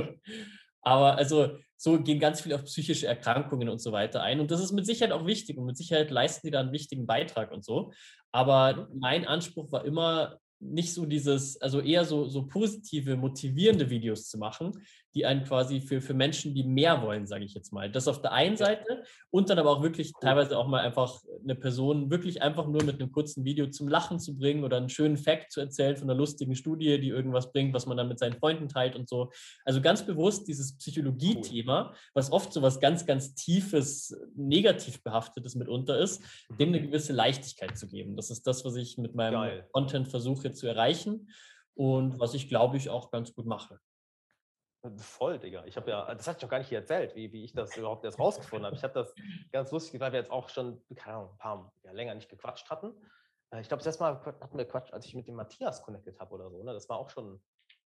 [0.83, 4.41] Aber also so gehen ganz viel auf psychische Erkrankungen und so weiter ein.
[4.41, 7.07] Und das ist mit Sicherheit auch wichtig und mit Sicherheit leisten die da einen wichtigen
[7.07, 7.93] Beitrag und so.
[8.33, 8.99] Aber mhm.
[8.99, 14.39] mein Anspruch war immer, nicht so dieses, also eher so, so positive, motivierende Videos zu
[14.39, 14.73] machen,
[15.17, 17.91] die einen quasi für, für Menschen, die mehr wollen, sage ich jetzt mal.
[17.91, 21.55] Das auf der einen Seite und dann aber auch wirklich teilweise auch mal einfach eine
[21.55, 25.17] Person wirklich einfach nur mit einem kurzen Video zum Lachen zu bringen oder einen schönen
[25.17, 28.35] Fact zu erzählen von einer lustigen Studie, die irgendwas bringt, was man dann mit seinen
[28.35, 29.31] Freunden teilt und so.
[29.65, 35.99] Also ganz bewusst dieses Psychologie-Thema, was oft so was ganz, ganz tiefes, negativ behaftetes mitunter
[35.99, 36.23] ist,
[36.61, 36.89] dem eine mhm.
[36.89, 38.17] gewisse Leichtigkeit zu geben.
[38.17, 39.69] Das ist das, was ich mit meinem Geil.
[39.73, 41.31] Content versuche zu erreichen
[41.75, 43.81] und was ich, glaube ich, auch ganz gut mache.
[44.99, 45.65] Voll, Digga.
[45.65, 47.77] Ich habe ja, das hatte ich noch gar nicht hier erzählt, wie, wie ich das
[47.77, 48.77] überhaupt erst rausgefunden habe.
[48.77, 49.15] Ich habe das
[49.53, 52.69] ganz lustig, weil wir jetzt auch schon, keine Ahnung, ein paar ja, länger nicht gequatscht
[52.71, 52.95] hatten.
[53.51, 56.19] Äh, ich glaube, das erste Mal hatten wir Quatsch, als ich mit dem Matthias connected
[56.19, 56.63] habe oder so.
[56.63, 56.73] Ne?
[56.73, 57.41] Das war auch schon,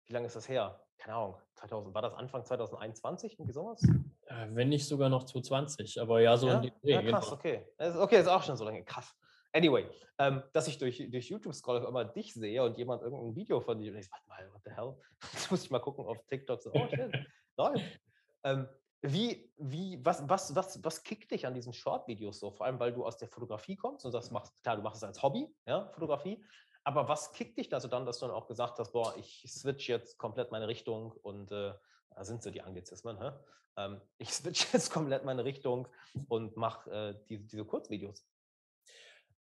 [0.06, 0.80] wie lange ist das her?
[0.98, 3.82] Keine Ahnung, 2000, war das Anfang 2021, irgendwie sowas?
[4.26, 6.56] Äh, wenn nicht sogar noch 2020, aber ja, so ja?
[6.56, 7.36] in die Ja, krass, genau.
[7.36, 7.66] okay.
[7.78, 8.84] Okay, ist auch schon so lange.
[8.84, 9.14] Krass.
[9.56, 9.86] Anyway,
[10.18, 13.78] ähm, dass ich durch, durch YouTube scroll immer dich sehe und jemand irgendein Video von
[13.78, 14.94] dir und ich warte mal, what the hell?
[15.32, 16.60] Jetzt muss ich mal gucken auf TikTok.
[16.60, 17.10] So, oh shit,
[17.56, 18.00] läuft.
[18.44, 18.68] Ähm,
[19.00, 22.50] wie, wie, was, was, was, was kickt dich an diesen Short-Videos so?
[22.50, 25.04] Vor allem, weil du aus der Fotografie kommst und das machst, klar, du machst es
[25.04, 26.44] als Hobby, ja, Fotografie.
[26.84, 29.42] Aber was kickt dich da so dann, dass du dann auch gesagt hast, boah, ich
[29.48, 31.72] switch jetzt komplett meine Richtung und äh,
[32.14, 33.30] da sind so die Anglizismen, hä?
[33.78, 35.88] Ähm, ich switch jetzt komplett meine Richtung
[36.28, 38.26] und mache äh, die, diese Kurzvideos.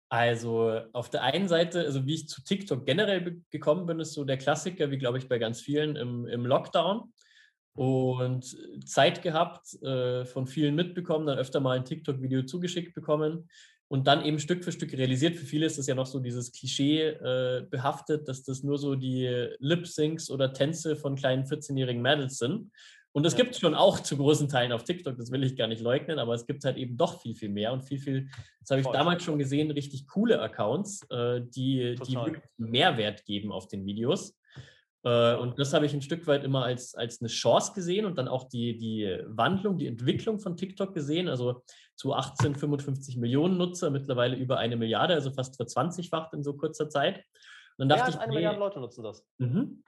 [0.10, 4.24] Also auf der einen Seite, also wie ich zu TikTok generell gekommen bin, ist so
[4.24, 7.12] der Klassiker, wie glaube ich bei ganz vielen im, im Lockdown.
[7.74, 13.50] und Zeit gehabt, äh, von vielen mitbekommen, dann öfter mal ein TikTok-Video zugeschickt bekommen
[13.88, 15.36] und dann eben Stück für Stück realisiert.
[15.36, 18.96] Für viele ist das ja noch so dieses Klischee äh, behaftet, dass das nur so
[18.96, 22.72] die Lip-Syncs oder Tänze von kleinen 14-jährigen Mädels sind.
[23.16, 23.38] Und das ja.
[23.38, 26.20] gibt es schon auch zu großen Teilen auf TikTok, das will ich gar nicht leugnen,
[26.20, 28.28] aber es gibt halt eben doch viel, viel mehr und viel, viel,
[28.60, 28.94] das habe ich Voll.
[28.94, 32.18] damals schon gesehen, richtig coole Accounts, äh, die, die
[32.58, 34.38] Mehrwert geben auf den Videos.
[35.04, 38.18] Äh, und das habe ich ein Stück weit immer als, als eine Chance gesehen und
[38.18, 41.30] dann auch die, die Wandlung, die Entwicklung von TikTok gesehen.
[41.30, 41.64] Also
[41.96, 46.90] zu 18, 55 Millionen Nutzer, mittlerweile über eine Milliarde, also fast verzwanzigfacht in so kurzer
[46.90, 47.24] Zeit.
[47.78, 49.26] Und dann dachte ich, eine nee, Milliarde Leute nutzen das.
[49.38, 49.84] Mhm.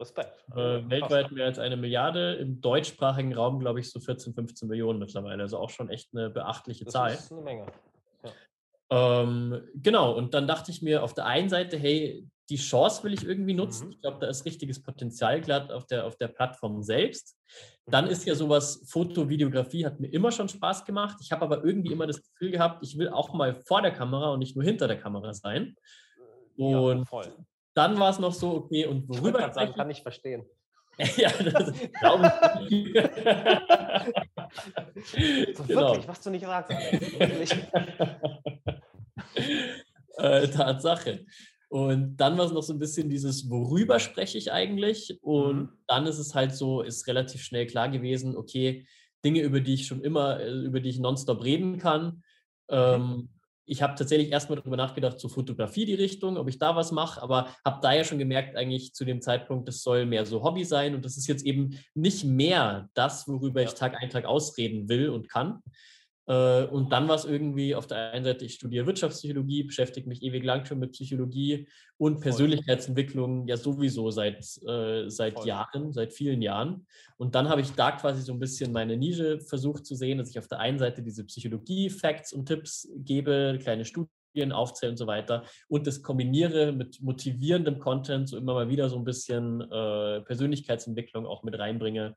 [0.00, 0.44] Respekt.
[0.52, 4.98] Äh, weltweit mehr als eine Milliarde, im deutschsprachigen Raum, glaube ich, so 14, 15 Millionen
[4.98, 5.42] mittlerweile.
[5.42, 7.10] Also auch schon echt eine beachtliche das Zahl.
[7.12, 7.66] Das ist eine Menge.
[8.90, 9.22] Ja.
[9.22, 13.12] Ähm, genau, und dann dachte ich mir auf der einen Seite, hey, die Chance will
[13.12, 13.86] ich irgendwie nutzen.
[13.86, 13.92] Mhm.
[13.92, 17.36] Ich glaube, da ist richtiges Potenzial glatt auf der, auf der Plattform selbst.
[17.86, 18.10] Dann mhm.
[18.10, 21.18] ist ja sowas, Foto, Videografie hat mir immer schon Spaß gemacht.
[21.20, 24.30] Ich habe aber irgendwie immer das Gefühl gehabt, ich will auch mal vor der Kamera
[24.32, 25.74] und nicht nur hinter der Kamera sein.
[26.56, 27.36] Und ja, voll.
[27.78, 30.44] Dann war es noch so, okay, und worüber ich sagen, kann ich verstehen.
[31.16, 32.32] ja, das glaube
[32.68, 32.92] ich.
[35.56, 35.92] so, genau.
[35.92, 36.72] Wirklich, was du nicht sagst.
[40.16, 41.24] äh, Tatsache.
[41.68, 45.16] Und dann war es noch so ein bisschen dieses, worüber spreche ich eigentlich?
[45.22, 45.68] Und mhm.
[45.86, 48.88] dann ist es halt so, ist relativ schnell klar gewesen, okay,
[49.24, 52.24] Dinge, über die ich schon immer, äh, über die ich nonstop reden kann.
[52.68, 52.70] Mhm.
[52.70, 53.28] Ähm,
[53.68, 57.22] ich habe tatsächlich erstmal darüber nachgedacht, zur Fotografie die Richtung, ob ich da was mache,
[57.22, 60.64] aber habe da ja schon gemerkt, eigentlich zu dem Zeitpunkt, das soll mehr so Hobby
[60.64, 64.88] sein und das ist jetzt eben nicht mehr das, worüber ich Tag ein, Tag ausreden
[64.88, 65.62] will und kann,
[66.28, 70.44] und dann war es irgendwie auf der einen Seite, ich studiere Wirtschaftspsychologie, beschäftige mich ewig
[70.44, 71.66] lang schon mit Psychologie
[71.96, 76.86] und Persönlichkeitsentwicklung ja sowieso seit, äh, seit Jahren, seit vielen Jahren.
[77.16, 80.28] Und dann habe ich da quasi so ein bisschen meine Nische versucht zu sehen, dass
[80.28, 85.06] ich auf der einen Seite diese Psychologie-Facts und Tipps gebe, kleine Studien aufzähle und so
[85.06, 90.20] weiter und das kombiniere mit motivierendem Content, so immer mal wieder so ein bisschen äh,
[90.20, 92.16] Persönlichkeitsentwicklung auch mit reinbringe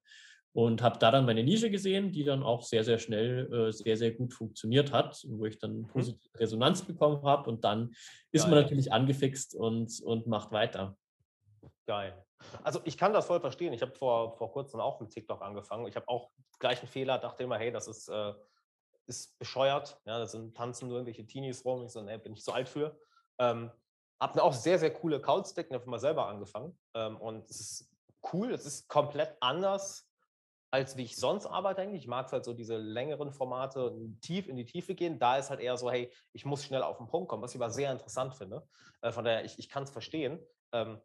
[0.54, 3.96] und habe da dann meine Nische gesehen, die dann auch sehr, sehr schnell äh, sehr,
[3.96, 5.88] sehr gut funktioniert hat, wo ich dann mhm.
[5.88, 7.94] positive Resonanz bekommen habe und dann
[8.32, 8.52] ist Geil.
[8.52, 10.98] man natürlich angefixt und, und macht weiter.
[11.86, 12.26] Geil.
[12.64, 13.74] Also ich kann das voll verstehen.
[13.74, 15.88] Ich habe vor, vor kurzem auch mit TikTok angefangen.
[15.88, 18.34] Ich habe auch gleichen Fehler, dachte immer, hey, das ist, äh,
[19.08, 20.00] ist bescheuert.
[20.06, 21.86] Ja, das sind tanzen nur irgendwelche Teenies rum.
[21.86, 23.00] Ich so, nee, bin ich zu alt für.
[23.40, 23.72] Ähm,
[24.20, 26.78] habe auch sehr, sehr coole Accounts decken, habe mal selber angefangen.
[26.94, 27.92] Ähm, und es ist
[28.34, 30.11] cool, es ist komplett anders
[30.72, 32.04] als wie ich sonst arbeite eigentlich.
[32.04, 35.20] Ich mag es halt so diese längeren Formate, tief in die Tiefe gehen.
[35.20, 37.62] Da ist halt eher so, hey, ich muss schnell auf den Punkt kommen, was ich
[37.62, 38.66] aber sehr interessant finde.
[39.02, 40.40] Äh, von daher, ich, ich kann es verstehen.
[40.72, 41.02] Ähm,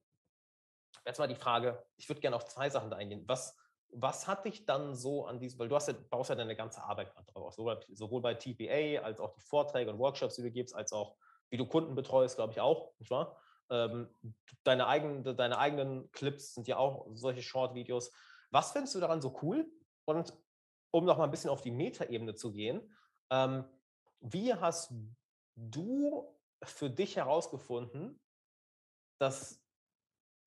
[1.05, 3.25] jetzt mal die Frage, ich würde gerne auf zwei Sachen da eingehen.
[3.27, 3.57] Was,
[3.89, 6.85] was hat dich dann so an diesem, weil du hast ja, baust ja deine ganze
[6.85, 10.77] Arbeit drauf, sowohl, sowohl bei TPA als auch die Vorträge und Workshops, die du gibst,
[10.77, 11.17] als auch
[11.51, 13.37] wie du Kunden betreust, glaube ich auch, nicht wahr?
[13.69, 14.15] Ähm,
[14.63, 18.13] deine, eigenen, deine eigenen Clips sind ja auch solche Short-Videos.
[18.57, 19.71] Was findest du daran so cool?
[20.09, 20.33] Und
[20.91, 22.81] um noch mal ein bisschen auf die Metaebene zu gehen,
[23.31, 23.67] ähm,
[24.21, 24.95] wie hast
[25.57, 26.35] du
[26.65, 28.19] für dich herausgefunden,
[29.21, 29.63] dass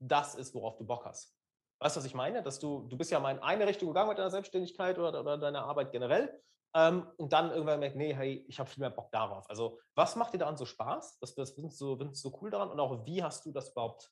[0.01, 1.38] das ist, worauf du Bock hast?
[1.80, 2.41] Weißt du, was ich meine?
[2.41, 5.38] Dass du, du bist ja mal in eine Richtung gegangen mit deiner Selbstständigkeit oder, oder
[5.38, 6.41] deiner Arbeit generell
[6.74, 9.47] ähm, und dann irgendwann merkt, nee, hey, ich habe viel mehr Bock darauf.
[9.51, 11.20] Also, was macht dir daran so Spaß?
[11.22, 12.72] Was, was findest, du, findest du so cool daran?
[12.72, 14.12] Und auch, wie hast du das überhaupt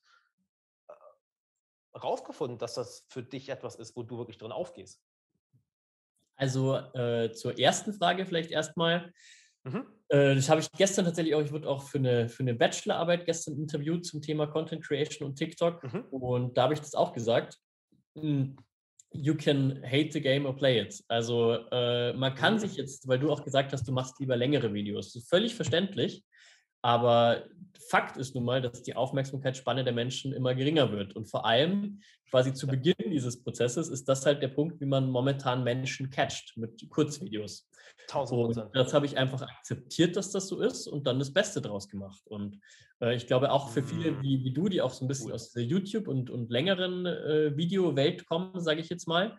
[2.02, 5.00] rausgefunden, dass das für dich etwas ist, wo du wirklich drin aufgehst?
[6.36, 9.12] Also äh, zur ersten Frage vielleicht erstmal.
[9.64, 9.86] Mhm.
[10.08, 13.26] Äh, das habe ich gestern tatsächlich auch, ich wurde auch für eine, für eine Bachelorarbeit
[13.26, 15.82] gestern interviewt zum Thema Content Creation und TikTok.
[15.82, 16.04] Mhm.
[16.10, 17.58] Und da habe ich das auch gesagt.
[18.14, 18.56] Hm,
[19.12, 21.02] you can hate the game or play it.
[21.08, 22.58] Also äh, man kann mhm.
[22.60, 25.12] sich jetzt, weil du auch gesagt hast, du machst lieber längere Videos.
[25.12, 26.24] Das ist völlig verständlich.
[26.82, 27.44] Aber
[27.88, 31.16] Fakt ist nun mal, dass die Aufmerksamkeitsspanne der Menschen immer geringer wird.
[31.16, 32.00] Und vor allem
[32.30, 36.56] quasi zu Beginn dieses Prozesses ist das halt der Punkt, wie man momentan Menschen catcht
[36.56, 37.68] mit Kurzvideos.
[38.14, 41.88] Und das habe ich einfach akzeptiert, dass das so ist und dann das Beste draus
[41.88, 42.22] gemacht.
[42.26, 42.58] Und
[43.00, 44.22] äh, ich glaube auch für viele mm.
[44.22, 47.56] wie, wie du, die auch so ein bisschen aus der YouTube- und, und längeren äh,
[47.56, 49.38] Videowelt kommen, sage ich jetzt mal,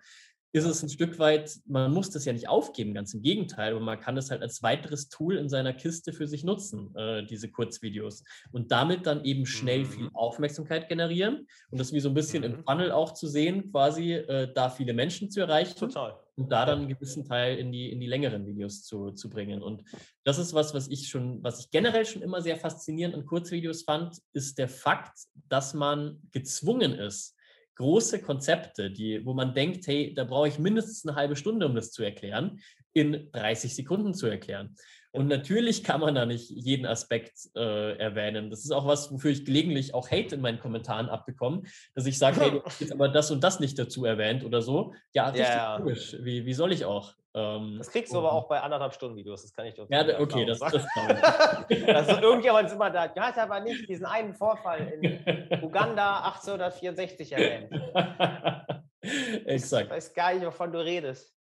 [0.52, 3.84] ist es ein Stück weit, man muss das ja nicht aufgeben, ganz im Gegenteil, aber
[3.84, 7.52] man kann das halt als weiteres Tool in seiner Kiste für sich nutzen, äh, diese
[7.52, 8.24] Kurzvideos.
[8.52, 10.16] Und damit dann eben schnell viel mhm.
[10.16, 12.56] Aufmerksamkeit generieren und das wie so ein bisschen mhm.
[12.56, 15.78] im Funnel auch zu sehen, quasi äh, da viele Menschen zu erreichen.
[15.78, 16.18] Total.
[16.36, 19.62] Und da dann einen gewissen Teil in die, in die längeren Videos zu, zu bringen.
[19.62, 19.84] Und
[20.24, 23.84] das ist was, was ich schon, was ich generell schon immer sehr faszinierend an Kurzvideos
[23.84, 25.20] fand, ist der Fakt,
[25.50, 27.36] dass man gezwungen ist,
[27.80, 31.76] große Konzepte, die, wo man denkt, hey, da brauche ich mindestens eine halbe Stunde, um
[31.76, 32.60] das zu erklären,
[32.92, 34.76] in 30 Sekunden zu erklären.
[35.12, 38.50] Und natürlich kann man da nicht jeden Aspekt äh, erwähnen.
[38.50, 41.64] Das ist auch was, wofür ich gelegentlich auch Hate in meinen Kommentaren abbekomme,
[41.96, 44.62] dass ich sage, hey, du hast jetzt aber das und das nicht dazu erwähnt oder
[44.62, 44.94] so.
[45.14, 45.78] Ja, richtig Ja.
[45.78, 46.16] logisch.
[46.20, 47.16] Wie, wie soll ich auch?
[47.36, 50.20] Ähm, Das kriegst du aber auch bei anderthalb Stunden Videos, das kann ich dir Ja,
[50.20, 50.74] okay, das, das
[51.70, 51.88] ich.
[51.88, 57.32] Also irgendjemand ist immer da, du hast aber nicht diesen einen Vorfall in Uganda 1864
[57.32, 58.76] erwähnt.
[59.02, 59.90] Ich Exakt.
[59.90, 61.34] weiß gar nicht, wovon du redest.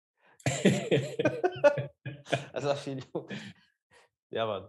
[2.52, 3.02] Also viel.
[4.30, 4.68] Ja, Mann.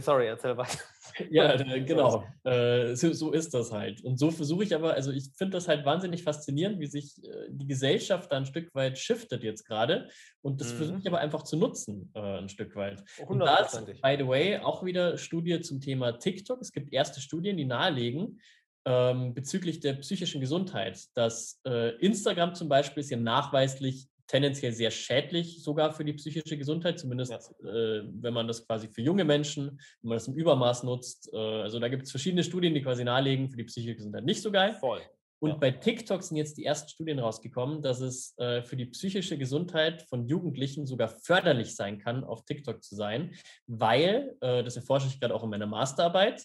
[0.00, 0.78] Sorry, erzähl weiter.
[1.30, 2.24] Ja, äh, genau.
[2.42, 4.02] Äh, so, so ist das halt.
[4.02, 7.46] Und so versuche ich aber, also ich finde das halt wahnsinnig faszinierend, wie sich äh,
[7.50, 10.08] die Gesellschaft da ein Stück weit shiftet jetzt gerade.
[10.42, 10.76] Und das Mhm.
[10.78, 13.04] versuche ich aber einfach zu nutzen, äh, ein Stück weit.
[13.28, 16.60] Und da ist, by the way, auch wieder Studie zum Thema TikTok.
[16.60, 18.40] Es gibt erste Studien, die nahelegen,
[18.86, 24.90] ähm, bezüglich der psychischen Gesundheit, dass äh, Instagram zum Beispiel ist ja nachweislich tendenziell sehr
[24.90, 29.80] schädlich sogar für die psychische Gesundheit, zumindest äh, wenn man das quasi für junge Menschen,
[30.02, 31.30] wenn man das im Übermaß nutzt.
[31.32, 34.42] Äh, also da gibt es verschiedene Studien, die quasi nahelegen, für die psychische Gesundheit nicht
[34.42, 34.74] so geil.
[34.80, 35.00] Voll.
[35.38, 35.56] Und Ja.
[35.58, 40.02] bei TikTok sind jetzt die ersten Studien rausgekommen, dass es äh, für die psychische Gesundheit
[40.02, 43.34] von Jugendlichen sogar förderlich sein kann, auf TikTok zu sein,
[43.68, 46.44] weil, äh, das erforsche ich gerade auch in meiner Masterarbeit,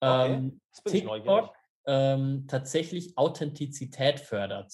[0.00, 0.32] Okay.
[0.34, 1.14] ähm, neugierig.
[1.14, 1.54] TikTok
[1.86, 4.72] ähm, tatsächlich Authentizität fördert.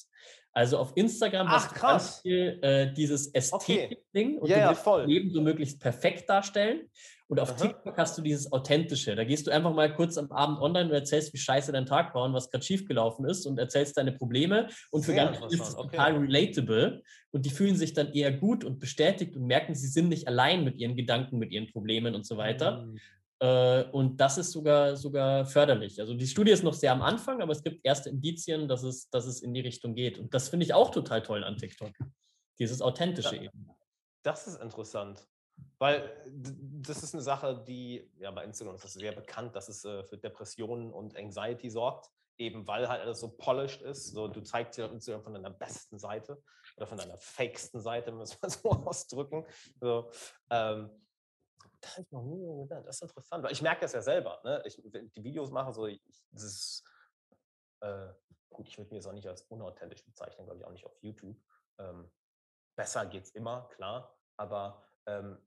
[0.59, 2.20] Also auf Instagram Ach, hast du ganz krass.
[2.22, 3.38] viel äh, dieses Okay.
[3.82, 5.00] Ästhetik-Ding und Ja, du ja, willst voll.
[5.02, 6.90] dein Leben so möglichst perfekt darstellen.
[7.28, 7.59] Und auf Aha.
[7.68, 9.14] TikTok hast du dieses Authentische.
[9.14, 12.12] Da gehst du einfach mal kurz am Abend online und erzählst, wie scheiße dein Tag
[12.12, 14.68] war und was gerade schiefgelaufen ist und erzählst deine Probleme.
[14.90, 15.90] Und für ganz viele ist es okay.
[15.96, 17.02] total relatable.
[17.30, 20.64] Und die fühlen sich dann eher gut und bestätigt und merken, sie sind nicht allein
[20.64, 22.82] mit ihren Gedanken, mit ihren Problemen und so weiter.
[22.86, 22.98] Mhm.
[23.41, 26.01] Äh, und das ist sogar, sogar förderlich.
[26.01, 29.09] Also die Studie ist noch sehr am Anfang, aber es gibt erste Indizien, dass es,
[29.11, 30.18] dass es in die Richtung geht.
[30.18, 31.93] Und das finde ich auch total toll an TikTok.
[32.59, 33.43] Dieses Authentische Ja.
[33.43, 33.70] eben.
[34.22, 35.26] Das ist interessant.
[35.78, 39.84] Weil das ist eine Sache, die, ja, bei Instagram ist das sehr bekannt, dass es
[39.84, 44.12] äh, für Depressionen und Anxiety sorgt, eben weil halt alles so polished ist.
[44.12, 46.41] So, du zeigst dir auf Instagram von deiner besten Seite
[46.76, 49.47] oder von deiner fakesten Seite, es mal so ausdrücken.
[49.80, 50.11] So,
[50.51, 50.91] ähm,
[51.81, 52.87] das habe ich noch nie so gedacht.
[52.87, 54.41] Das ist interessant, weil ich merke das ja selber.
[54.45, 54.62] Ne?
[54.66, 56.85] Ich, wenn ich die Videos mache, so, ich, das ist,
[57.81, 58.09] äh,
[58.51, 60.97] gut, ich würde mir das auch nicht als unauthentisch bezeichnen, glaube ich, auch nicht auf
[61.03, 61.37] YouTube.
[61.79, 62.11] Ähm,
[62.76, 65.39] besser geht es immer, klar, aber ähm,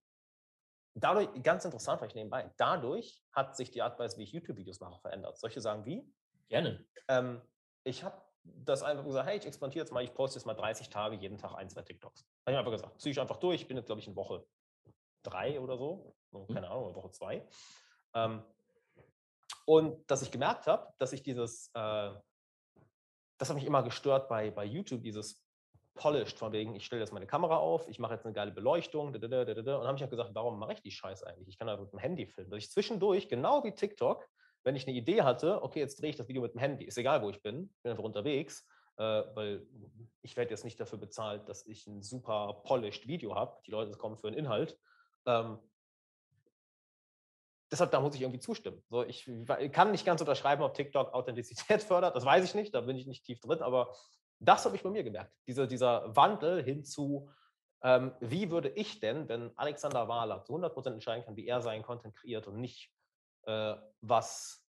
[0.93, 4.79] dadurch, ganz interessant, vielleicht nebenbei, dadurch hat sich die Art und Weise, wie ich YouTube-Videos
[4.79, 5.37] mache, verändert.
[5.37, 6.13] Solche sagen wie,
[6.49, 6.85] Gerne.
[7.07, 7.41] ähm,
[7.83, 10.89] ich habe das einfach gesagt, hey, ich expandiere jetzt mal, ich poste jetzt mal 30
[10.89, 12.25] Tage jeden Tag ein, zwei TikToks.
[12.45, 14.45] Habe ich einfach gesagt, ziehe ich einfach durch, ich bin jetzt, glaube ich, in Woche
[15.23, 16.15] drei oder so.
[16.53, 17.47] Keine Ahnung, Woche zwei.
[18.13, 18.43] Ähm,
[19.65, 22.11] und dass ich gemerkt habe, dass ich dieses, äh,
[23.37, 25.43] das hat mich immer gestört bei, bei YouTube, dieses
[25.93, 29.13] polished, von wegen, ich stelle jetzt meine Kamera auf, ich mache jetzt eine geile Beleuchtung,
[29.13, 31.49] dadada, dadada, und habe mich auch gesagt, warum mache ich die Scheiße eigentlich?
[31.49, 32.49] Ich kann einfach mit dem Handy filmen.
[32.49, 34.27] Dass ich zwischendurch, genau wie TikTok,
[34.63, 36.97] wenn ich eine Idee hatte, okay, jetzt drehe ich das Video mit dem Handy, ist
[36.97, 38.67] egal, wo ich bin, ich bin einfach unterwegs,
[38.97, 39.03] äh,
[39.33, 39.65] weil
[40.21, 43.59] ich werde jetzt nicht dafür bezahlt, dass ich ein super polished Video habe.
[43.65, 44.77] Die Leute kommen für einen Inhalt.
[45.25, 45.59] Ähm,
[47.71, 48.83] deshalb, da muss ich irgendwie zustimmen.
[48.89, 49.29] So, ich
[49.71, 53.07] kann nicht ganz unterschreiben, ob TikTok Authentizität fördert, das weiß ich nicht, da bin ich
[53.07, 53.93] nicht tief drin, aber
[54.39, 55.31] das habe ich bei mir gemerkt.
[55.47, 57.29] Dieser, dieser Wandel hin zu,
[57.83, 61.83] ähm, wie würde ich denn, wenn Alexander Wahler zu 100% entscheiden kann, wie er seinen
[61.83, 62.91] Content kreiert und nicht,
[63.43, 64.67] äh, was,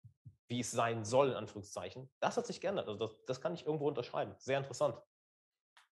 [0.47, 2.87] wie es sein soll, in Anführungszeichen, das hat sich geändert.
[2.87, 4.33] Also das, das kann ich irgendwo unterschreiben.
[4.37, 4.97] Sehr interessant.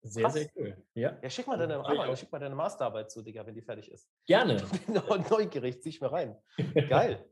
[0.05, 0.33] Sehr, Krass.
[0.33, 0.77] sehr cool.
[0.95, 2.17] Ja, Ja, schick mal deine, auch.
[2.17, 4.09] schick mal deine Masterarbeit zu, Digga, wenn die fertig ist.
[4.27, 4.55] gerne.
[4.55, 6.37] Ich bin neu- neugierig, zieh ich mir rein.
[6.89, 7.25] Geil.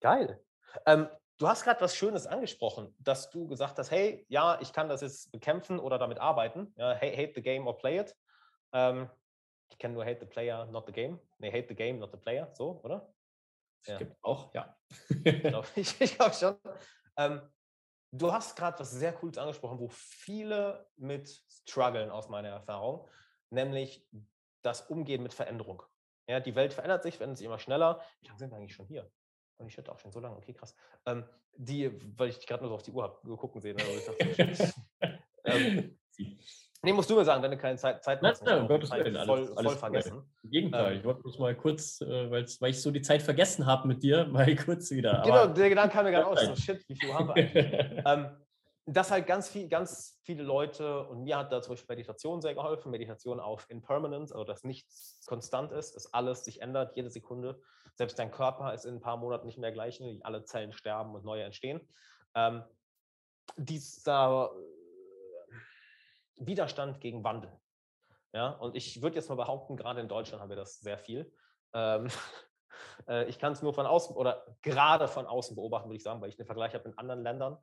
[0.00, 0.42] Geil.
[0.84, 1.08] Ähm,
[1.38, 5.00] du hast gerade was Schönes angesprochen, dass du gesagt hast, hey, ja, ich kann das
[5.00, 6.72] jetzt bekämpfen oder damit arbeiten.
[6.76, 8.16] Ja, ha- hate the game or play it.
[8.72, 9.08] Ähm,
[9.70, 11.20] ich kenne nur hate the player, not the game.
[11.38, 12.50] Nee, hate the game, not the player.
[12.54, 13.12] So, oder?
[13.86, 13.96] Ja.
[13.98, 14.76] Gibt auch, ja.
[15.76, 16.56] Ich glaube glaub schon.
[17.16, 17.40] Ähm,
[18.12, 23.06] du hast gerade was sehr Cooles angesprochen, wo viele mit strugglen aus meiner Erfahrung,
[23.50, 24.06] nämlich
[24.62, 25.82] das Umgehen mit Veränderung.
[26.28, 28.02] Ja, die Welt verändert sich, verändert sich immer schneller.
[28.20, 29.10] Wie lange sind wir eigentlich schon hier?
[29.58, 30.36] Und ich shit auch schon so lange.
[30.36, 30.74] Okay, krass.
[31.06, 33.78] Ähm, die, weil ich gerade nur so auf die Uhr habe gucken sehen.
[33.78, 34.74] Also dachte, shit.
[35.44, 35.98] ähm,
[36.86, 38.42] nee, musst du mir sagen, wenn du keine Zeit, Zeit hast.
[38.44, 39.76] nein, um Gottes Willen, alles- voll, alles voll cool.
[39.78, 40.22] vergessen.
[40.44, 40.98] Im Gegenteil, Ähm.
[41.00, 44.24] ich wollte bloß mal kurz, äh, weil ich so die Zeit vergessen habe mit dir,
[44.30, 45.20] mal kurz wieder.
[45.24, 46.40] Genau, der Gedanke kam mir gerade aus.
[46.40, 48.02] So, shit, wie viel haben wir eigentlich?
[48.06, 48.36] ähm,
[48.88, 52.54] dass halt ganz, viel, ganz viele Leute, und mir hat da zum Beispiel Meditation sehr
[52.54, 57.60] geholfen, Meditation auf Impermanence, also dass nichts konstant ist, dass alles sich ändert, jede Sekunde.
[57.96, 61.16] Selbst dein Körper ist in ein paar Monaten nicht mehr gleich, ne, alle Zellen sterben
[61.16, 61.80] und neue entstehen.
[62.36, 62.62] Ähm,
[63.56, 64.50] dieser
[66.36, 67.52] Widerstand gegen Wandel.
[68.32, 71.32] Ja, und ich würde jetzt mal behaupten, gerade in Deutschland haben wir das sehr viel.
[71.72, 72.08] Ähm,
[73.08, 76.20] äh, ich kann es nur von außen oder gerade von außen beobachten, würde ich sagen,
[76.20, 77.58] weil ich einen Vergleich habe in anderen Ländern.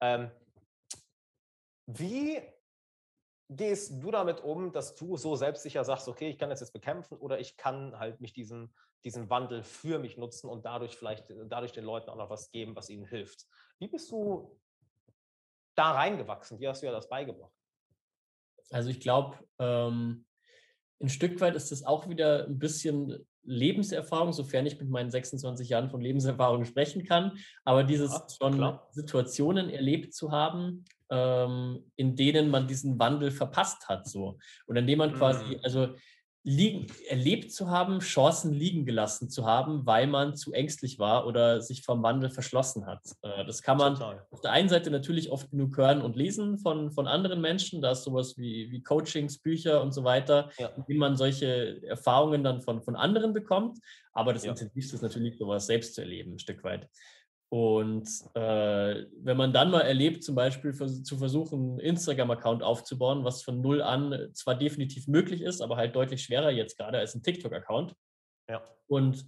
[0.00, 0.30] Ähm,
[1.86, 2.40] wie
[3.56, 7.18] gehst du damit um, dass du so selbstsicher sagst, okay, ich kann das jetzt bekämpfen
[7.18, 11.46] oder ich kann halt mich diesen, diesen Wandel für mich nutzen und dadurch vielleicht äh,
[11.46, 13.46] dadurch den Leuten auch noch was geben, was ihnen hilft.
[13.78, 14.58] Wie bist du
[15.74, 16.60] da reingewachsen?
[16.60, 17.52] Wie hast du ja das beigebracht?
[18.72, 20.24] Also ich glaube, ähm,
[21.00, 25.68] ein Stück weit ist das auch wieder ein bisschen Lebenserfahrung, sofern ich mit meinen 26
[25.68, 27.32] Jahren von Lebenserfahrung sprechen kann.
[27.64, 28.88] Aber dieses ja, schon klar.
[28.92, 34.38] Situationen erlebt zu haben, ähm, in denen man diesen Wandel verpasst hat, so.
[34.66, 35.60] Und in dem man quasi, mhm.
[35.62, 35.94] also
[36.44, 41.60] liegen, erlebt zu haben, Chancen liegen gelassen zu haben, weil man zu ängstlich war oder
[41.60, 43.00] sich vom Wandel verschlossen hat.
[43.22, 44.26] Äh, das kann man Total.
[44.30, 47.80] auf der einen Seite natürlich oft genug hören und lesen von, von anderen Menschen.
[47.80, 50.68] Da ist sowas wie, wie Coachings, Bücher und so weiter, ja.
[50.68, 53.78] in denen man solche Erfahrungen dann von, von anderen bekommt.
[54.12, 54.50] Aber das ja.
[54.50, 56.88] Intensivste ist natürlich, sowas selbst zu erleben, ein Stück weit.
[57.52, 63.24] Und äh, wenn man dann mal erlebt, zum Beispiel für, zu versuchen, einen Instagram-Account aufzubauen,
[63.24, 67.14] was von null an zwar definitiv möglich ist, aber halt deutlich schwerer jetzt gerade als
[67.14, 67.94] ein TikTok-Account.
[68.48, 68.62] Ja.
[68.86, 69.26] Und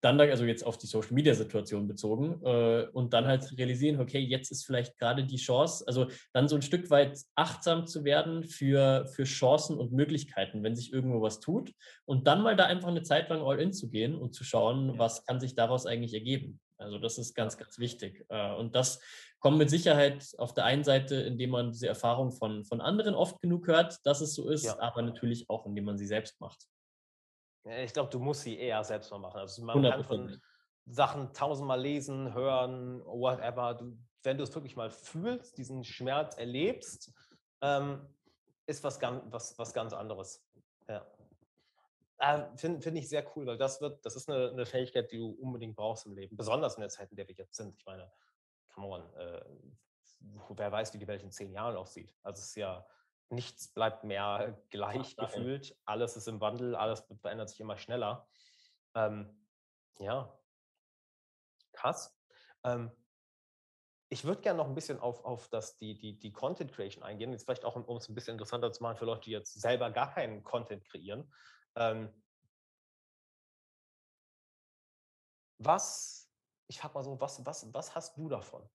[0.00, 4.66] dann, also jetzt auf die Social-Media-Situation bezogen, äh, und dann halt realisieren, okay, jetzt ist
[4.66, 9.22] vielleicht gerade die Chance, also dann so ein Stück weit achtsam zu werden für, für
[9.22, 11.72] Chancen und Möglichkeiten, wenn sich irgendwo was tut,
[12.04, 14.98] und dann mal da einfach eine Zeit lang all in zu gehen und zu schauen,
[14.98, 16.58] was kann sich daraus eigentlich ergeben.
[16.80, 18.24] Also das ist ganz, ganz wichtig.
[18.28, 19.00] Äh, und das
[19.38, 23.40] kommt mit Sicherheit auf der einen Seite, indem man diese Erfahrung von, von anderen oft
[23.40, 24.78] genug hört, dass es so ist, ja.
[24.80, 26.66] aber natürlich auch, indem man sie selbst macht.
[27.64, 29.40] Ich glaube, du musst sie eher selbst mal machen.
[29.40, 29.90] Also man 100%.
[29.90, 30.40] kann von
[30.86, 33.74] Sachen tausendmal lesen, hören, whatever.
[33.74, 37.12] Du, wenn du es wirklich mal fühlst, diesen Schmerz erlebst,
[37.62, 38.06] ähm,
[38.66, 40.46] ist was ganz, was, was ganz anderes.
[40.88, 41.06] Ja.
[42.20, 45.16] Äh, Finde find ich sehr cool, weil das wird, das ist eine, eine, Fähigkeit, die
[45.16, 46.36] du unbedingt brauchst im Leben.
[46.36, 47.74] Besonders in der Zeit, in der wir jetzt sind.
[47.78, 48.12] Ich meine,
[48.68, 49.42] come on, äh,
[50.50, 52.14] wer weiß, wie die Welt in zehn Jahren aussieht.
[52.22, 52.86] Also es ist ja,
[53.30, 55.74] nichts bleibt mehr gleich Ach, gefühlt.
[55.86, 58.28] Alles ist im Wandel, alles verändert sich immer schneller.
[58.94, 59.34] Ähm,
[59.98, 60.38] ja,
[61.72, 62.14] krass.
[62.64, 62.90] Ähm,
[64.10, 67.32] ich würde gerne noch ein bisschen auf, auf das, die, die, die Content Creation eingehen.
[67.32, 69.90] Jetzt vielleicht auch, um es ein bisschen interessanter zu machen für Leute, die jetzt selber
[69.90, 71.32] gar keinen Content kreieren.
[71.76, 72.12] Ähm,
[75.58, 76.30] was,
[76.66, 78.68] ich frage mal so, was, was, was hast du davon?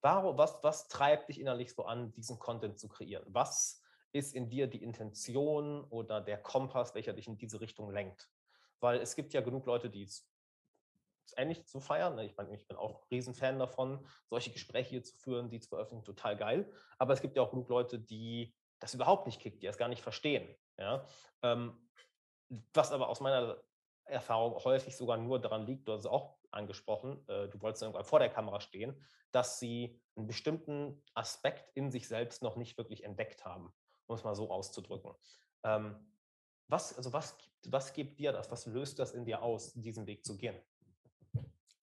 [0.00, 3.24] Warum, was, was treibt dich innerlich so an, diesen Content zu kreieren?
[3.28, 8.28] Was ist in dir die Intention oder der Kompass, welcher dich in diese Richtung lenkt?
[8.80, 10.28] Weil es gibt ja genug Leute, die es
[11.36, 12.14] ähnlich zu feiern.
[12.14, 12.24] Ne?
[12.24, 16.04] Ich meine, ich bin auch Riesenfan davon, solche Gespräche hier zu führen, die zu veröffentlichen,
[16.04, 16.72] total geil.
[16.98, 19.88] Aber es gibt ja auch genug Leute, die das überhaupt nicht kickt, die das gar
[19.88, 20.48] nicht verstehen.
[20.78, 21.06] Ja?
[22.72, 23.58] Was aber aus meiner
[24.04, 28.04] Erfahrung häufig sogar nur daran liegt, du hast es auch angesprochen, äh, du wolltest irgendwann
[28.04, 28.94] vor der Kamera stehen,
[29.32, 33.72] dass sie einen bestimmten Aspekt in sich selbst noch nicht wirklich entdeckt haben,
[34.06, 35.12] um es mal so auszudrücken.
[35.64, 35.96] Ähm,
[36.68, 37.36] was, also was,
[37.66, 38.50] was gibt dir das?
[38.50, 40.56] Was löst das in dir aus, diesen Weg zu gehen?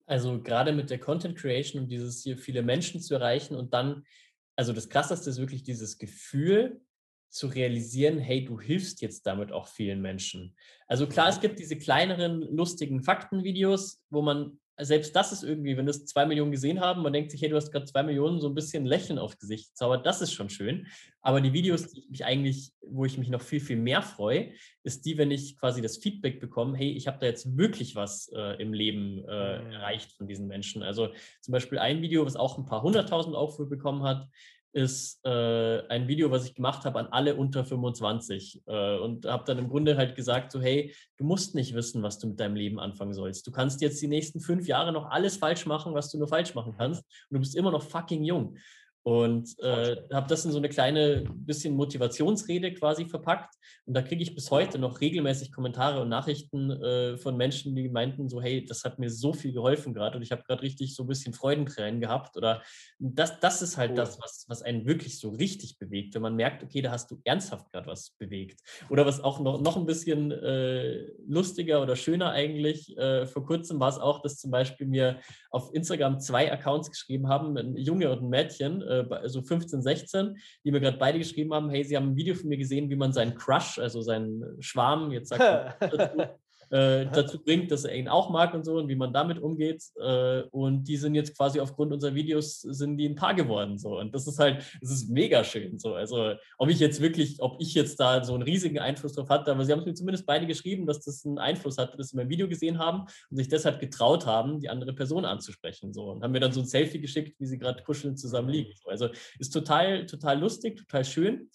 [0.06, 4.06] Also gerade mit der Content Creation und dieses hier viele Menschen zu erreichen und dann,
[4.54, 6.80] also das Krasseste ist wirklich dieses Gefühl,
[7.28, 10.54] zu realisieren, hey, du hilfst jetzt damit auch vielen Menschen.
[10.86, 15.86] Also klar, es gibt diese kleineren, lustigen Faktenvideos, wo man, selbst das ist irgendwie, wenn
[15.86, 18.48] das zwei Millionen gesehen haben, man denkt sich, hey, du hast gerade zwei Millionen, so
[18.48, 20.86] ein bisschen Lächeln aufs Gesicht zaubert, das ist schon schön.
[21.22, 24.52] Aber die Videos, die ich mich eigentlich, wo ich mich noch viel, viel mehr freue,
[24.84, 28.30] ist die, wenn ich quasi das Feedback bekomme, hey, ich habe da jetzt wirklich was
[28.34, 30.82] äh, im Leben äh, erreicht von diesen Menschen.
[30.82, 31.08] Also
[31.40, 34.28] zum Beispiel ein Video, was auch ein paar hunderttausend Aufrufe bekommen hat,
[34.76, 39.44] ist äh, ein Video, was ich gemacht habe an alle unter 25 äh, und habe
[39.46, 42.56] dann im Grunde halt gesagt, so hey, du musst nicht wissen, was du mit deinem
[42.56, 43.46] Leben anfangen sollst.
[43.46, 46.54] Du kannst jetzt die nächsten fünf Jahre noch alles falsch machen, was du nur falsch
[46.54, 48.58] machen kannst und du bist immer noch fucking jung.
[49.06, 53.54] Und äh, habe das in so eine kleine bisschen Motivationsrede quasi verpackt.
[53.84, 57.88] Und da kriege ich bis heute noch regelmäßig Kommentare und Nachrichten äh, von Menschen, die
[57.88, 60.96] meinten so, hey, das hat mir so viel geholfen gerade und ich habe gerade richtig
[60.96, 62.36] so ein bisschen Freudentränen gehabt.
[62.36, 62.62] Oder
[62.98, 63.96] das, das ist halt cool.
[63.98, 67.20] das, was, was einen wirklich so richtig bewegt, wenn man merkt, okay, da hast du
[67.22, 68.60] ernsthaft gerade was bewegt.
[68.90, 73.78] Oder was auch noch, noch ein bisschen äh, lustiger oder schöner eigentlich, äh, vor kurzem
[73.78, 75.20] war es auch, dass zum Beispiel mir
[75.52, 80.36] auf Instagram zwei Accounts geschrieben haben, ein Junge und ein Mädchen, äh, so 15, 16,
[80.64, 82.96] die mir gerade beide geschrieben haben, hey, sie haben ein Video von mir gesehen, wie
[82.96, 85.80] man seinen Crush, also seinen Schwarm, jetzt sagt
[86.70, 89.82] äh, dazu bringt, dass er ihn auch mag und so und wie man damit umgeht.
[90.00, 93.98] Äh, und die sind jetzt quasi aufgrund unserer Videos sind die ein Paar geworden so
[93.98, 95.94] und das ist halt, das ist mega schön so.
[95.94, 99.50] Also ob ich jetzt wirklich, ob ich jetzt da so einen riesigen Einfluss drauf hatte,
[99.50, 102.16] aber sie haben es mir zumindest beide geschrieben, dass das einen Einfluss hatte, dass sie
[102.16, 106.22] mein Video gesehen haben und sich deshalb getraut haben, die andere Person anzusprechen so und
[106.22, 108.72] haben mir dann so ein Selfie geschickt, wie sie gerade kuschelnd zusammen liegen.
[108.82, 108.90] So.
[108.90, 109.08] Also
[109.38, 111.50] ist total, total lustig, total schön.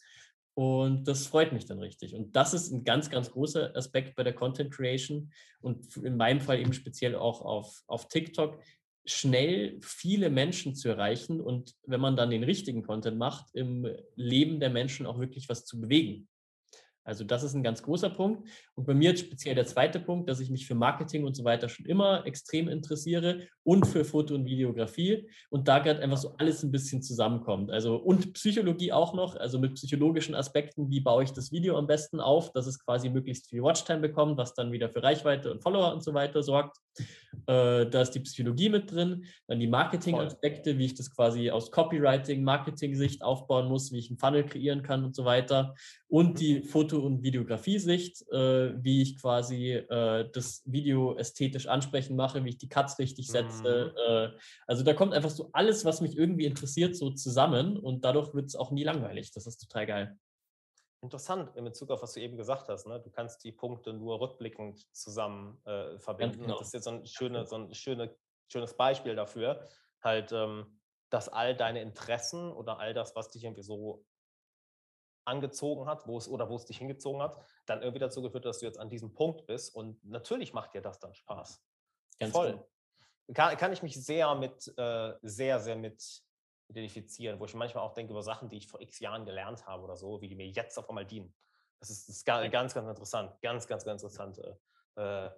[0.53, 2.13] Und das freut mich dann richtig.
[2.13, 5.31] Und das ist ein ganz, ganz großer Aspekt bei der Content Creation
[5.61, 8.61] und in meinem Fall eben speziell auch auf, auf TikTok,
[9.05, 14.59] schnell viele Menschen zu erreichen und wenn man dann den richtigen Content macht, im Leben
[14.59, 16.27] der Menschen auch wirklich was zu bewegen.
[17.03, 18.47] Also das ist ein ganz großer Punkt.
[18.75, 21.43] Und bei mir jetzt speziell der zweite Punkt, dass ich mich für Marketing und so
[21.43, 26.35] weiter schon immer extrem interessiere und für Foto und Videografie und da gerade einfach so
[26.37, 27.71] alles ein bisschen zusammenkommt.
[27.71, 31.87] Also und Psychologie auch noch, also mit psychologischen Aspekten, wie baue ich das Video am
[31.87, 35.61] besten auf, dass es quasi möglichst viel Watchtime bekommt, was dann wieder für Reichweite und
[35.61, 36.77] Follower und so weiter sorgt.
[37.47, 41.71] Äh, da ist die Psychologie mit drin, dann die Marketing-Aspekte, wie ich das quasi aus
[41.71, 45.75] Copywriting, Marketing-Sicht aufbauen muss, wie ich einen Funnel kreieren kann und so weiter.
[46.07, 46.63] Und die mhm.
[46.91, 52.57] Foto- und Videografie-Sicht, äh, wie ich quasi äh, das Video ästhetisch ansprechend mache, wie ich
[52.57, 53.93] die Cuts richtig setze.
[53.93, 53.97] Mhm.
[53.97, 58.33] Äh, also da kommt einfach so alles, was mich irgendwie interessiert, so zusammen und dadurch
[58.33, 59.31] wird es auch nie langweilig.
[59.31, 60.19] Das ist total geil.
[61.01, 62.85] Interessant in Bezug auf was du eben gesagt hast.
[62.85, 62.99] Ne?
[62.99, 66.41] Du kannst die Punkte nur rückblickend zusammen äh, verbinden.
[66.41, 66.57] Genau.
[66.59, 68.15] Das ist jetzt so ein, schöne, so ein schöne,
[68.51, 69.67] schönes Beispiel dafür,
[70.03, 70.79] halt, ähm,
[71.09, 74.05] dass all deine Interessen oder all das, was dich irgendwie so
[75.31, 78.59] angezogen hat, wo es oder wo es dich hingezogen hat, dann irgendwie dazu geführt, dass
[78.59, 79.73] du jetzt an diesem Punkt bist.
[79.73, 81.63] Und natürlich macht dir das dann Spaß.
[82.19, 82.53] Ganz Voll.
[82.53, 83.33] Cool.
[83.33, 86.23] Kann, kann ich mich sehr mit, äh, sehr, sehr mit
[86.67, 89.83] identifizieren, wo ich manchmal auch denke über Sachen, die ich vor x Jahren gelernt habe
[89.83, 91.33] oder so, wie die mir jetzt auf einmal dienen.
[91.79, 93.41] Das ist, das ist ganz, ganz interessant.
[93.41, 94.37] Ganz, ganz, ganz interessant.
[94.95, 95.29] Äh,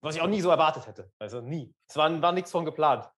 [0.00, 1.12] was ich auch nie so erwartet hätte.
[1.18, 1.74] Also nie.
[1.88, 3.08] Es war, war nichts von geplant.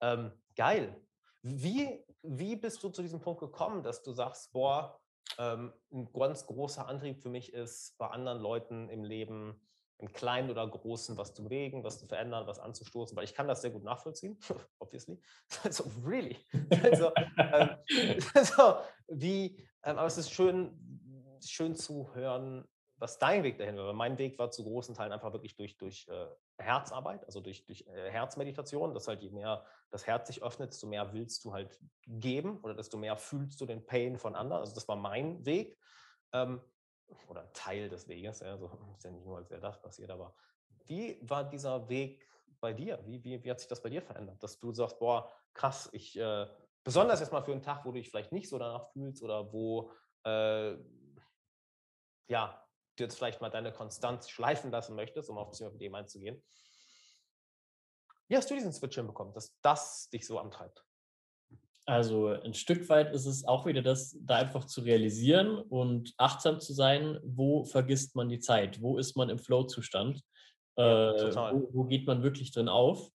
[0.00, 1.00] Ähm, geil.
[1.42, 5.00] Wie, wie bist du zu diesem Punkt gekommen, dass du sagst, boah,
[5.38, 5.72] ein
[6.12, 9.60] ganz großer Antrieb für mich ist, bei anderen Leuten im Leben
[10.00, 13.48] im Kleinen oder Großen was zu bewegen, was zu verändern, was anzustoßen, weil ich kann
[13.48, 14.38] das sehr gut nachvollziehen,
[14.78, 15.20] obviously.
[15.64, 16.38] Also, really.
[16.82, 17.70] Also, ähm,
[18.34, 18.76] also
[19.08, 22.66] wie, ähm, aber es ist schön, schön zu hören,
[23.00, 23.86] was dein Weg dahin war.
[23.86, 26.26] Weil mein Weg war zu großen Teilen einfach wirklich durch, durch äh,
[26.58, 30.86] Herzarbeit, also durch, durch äh, Herzmeditation, dass halt je mehr das Herz sich öffnet, desto
[30.86, 34.60] mehr willst du halt geben oder desto mehr fühlst du den Pain von anderen.
[34.60, 35.76] Also das war mein Weg.
[36.32, 36.60] Ähm,
[37.26, 38.40] oder Teil des Weges.
[38.40, 40.34] Ja, so ist ja nicht nur, als wäre das passiert, aber
[40.86, 42.28] wie war dieser Weg
[42.60, 43.00] bei dir?
[43.06, 44.42] Wie, wie, wie hat sich das bei dir verändert?
[44.42, 46.46] Dass du sagst, boah, krass, ich, äh,
[46.84, 49.52] besonders jetzt mal für einen Tag, wo du dich vielleicht nicht so danach fühlst oder
[49.52, 49.90] wo,
[50.24, 50.76] äh,
[52.28, 52.62] ja,
[53.00, 56.42] du jetzt vielleicht mal deine Konstanz schleifen lassen möchtest, um auf das Thema einzugehen.
[58.28, 60.84] Wie hast du diesen Switch hinbekommen, dass das dich so antreibt?
[61.86, 66.60] Also ein Stück weit ist es auch wieder das, da einfach zu realisieren und achtsam
[66.60, 70.22] zu sein, wo vergisst man die Zeit, wo ist man im Flow-Zustand,
[70.76, 73.10] äh, wo, wo, geht man wirklich drin auf.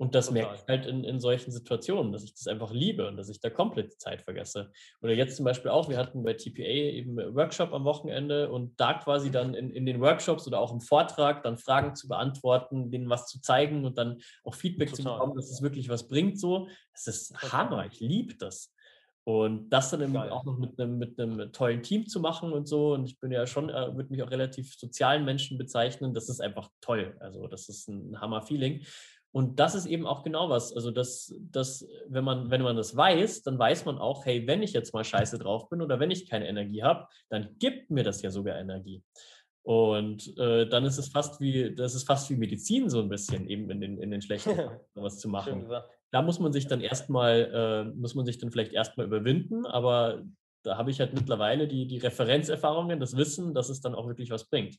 [0.00, 0.44] Und das Total.
[0.44, 3.38] merke ich halt in, in solchen Situationen, dass ich das einfach liebe und dass ich
[3.38, 4.72] da komplett die Zeit vergesse.
[5.02, 8.94] Oder jetzt zum Beispiel auch, wir hatten bei TPA eben Workshop am Wochenende und da
[8.94, 9.32] quasi mhm.
[9.32, 13.26] dann in, in den Workshops oder auch im Vortrag dann Fragen zu beantworten, denen was
[13.26, 15.04] zu zeigen und dann auch Feedback Total.
[15.04, 16.40] zu bekommen, dass es wirklich was bringt.
[16.40, 17.52] So, das ist Total.
[17.52, 18.72] Hammer, ich liebe das.
[19.24, 22.94] Und das dann auch noch mit einem, mit einem tollen Team zu machen und so.
[22.94, 26.14] Und ich bin ja schon, äh, würde mich auch relativ sozialen Menschen bezeichnen.
[26.14, 27.14] Das ist einfach toll.
[27.20, 28.82] Also, das ist ein Hammer-Feeling.
[29.32, 30.72] Und das ist eben auch genau was.
[30.72, 34.62] Also, das, das, wenn, man, wenn man das weiß, dann weiß man auch, hey, wenn
[34.62, 38.02] ich jetzt mal scheiße drauf bin oder wenn ich keine Energie habe, dann gibt mir
[38.02, 39.02] das ja sogar Energie.
[39.62, 43.46] Und äh, dann ist es fast wie, das ist fast wie Medizin so ein bisschen,
[43.46, 44.56] eben in den, in den schlechten
[44.94, 45.70] was zu machen.
[46.10, 50.24] Da muss man sich dann erstmal, äh, muss man sich dann vielleicht erstmal überwinden, aber
[50.62, 54.30] da habe ich halt mittlerweile die, die Referenzerfahrungen, das Wissen, dass es dann auch wirklich
[54.30, 54.76] was bringt.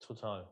[0.00, 0.48] Total.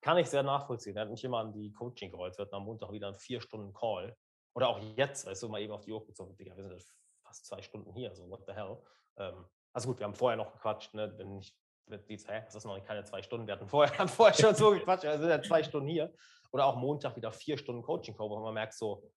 [0.00, 0.96] Kann ich sehr nachvollziehen.
[0.96, 2.36] Er hat mich immer an die Coaching geholt.
[2.38, 4.16] Wir hatten am Montag wieder einen vier Stunden Call.
[4.54, 6.34] Oder auch jetzt, weißt du, mal eben auf die Uhr gezogen.
[6.36, 6.84] Digga, wir sind
[7.22, 8.78] fast zwei Stunden hier, so what the hell.
[9.18, 11.12] Ähm, also gut, wir haben vorher noch gequatscht, ne?
[11.16, 11.54] Wenn ich,
[11.86, 13.46] die, hä, das ist noch keine zwei Stunden.
[13.46, 16.12] Wir hatten vorher, haben vorher schon so gequatscht, also sind ja zwei Stunden hier.
[16.52, 19.08] Oder auch Montag wieder vier Stunden Coaching-Call, wo man merkt so,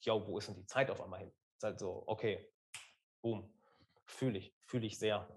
[0.00, 1.32] yo, wo ist denn die Zeit auf einmal hin?
[1.56, 2.52] Ist halt so, okay,
[3.20, 3.52] boom,
[4.04, 5.28] fühle ich, fühle ich sehr.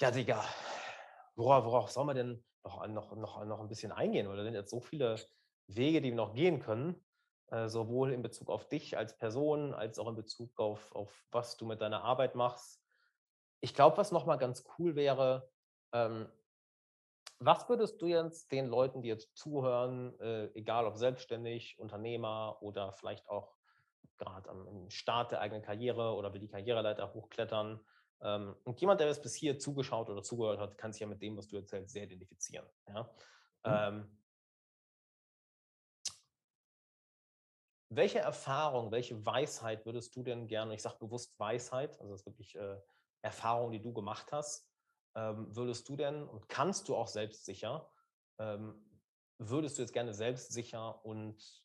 [0.00, 0.44] Ja, Digga,
[1.36, 4.54] worauf, worauf soll man denn noch, noch, noch, noch ein bisschen eingehen, weil da sind
[4.54, 5.16] jetzt so viele
[5.66, 7.04] Wege, die wir noch gehen können,
[7.50, 11.56] äh, sowohl in Bezug auf dich als Person, als auch in Bezug auf, auf was
[11.56, 12.82] du mit deiner Arbeit machst.
[13.60, 15.50] Ich glaube, was nochmal ganz cool wäre,
[15.92, 16.28] ähm,
[17.44, 22.92] Was würdest du jetzt den Leuten, die jetzt zuhören, äh, egal ob selbstständig, Unternehmer oder
[22.92, 23.56] vielleicht auch
[24.18, 27.80] gerade am Start der eigenen Karriere oder will die Karriereleiter hochklettern,
[28.64, 31.36] und jemand, der jetzt bis hier zugeschaut oder zugehört hat, kann sich ja mit dem,
[31.36, 32.66] was du erzählst, sehr identifizieren.
[32.88, 33.02] Ja?
[33.02, 33.08] Mhm.
[33.64, 34.18] Ähm,
[37.88, 42.26] welche Erfahrung, welche Weisheit würdest du denn gerne, ich sage bewusst Weisheit, also das ist
[42.26, 42.80] wirklich äh,
[43.22, 44.68] Erfahrung, die du gemacht hast,
[45.14, 47.90] ähm, würdest du denn und kannst du auch selbstsicher,
[48.38, 48.74] ähm,
[49.38, 51.62] würdest du jetzt gerne selbstsicher und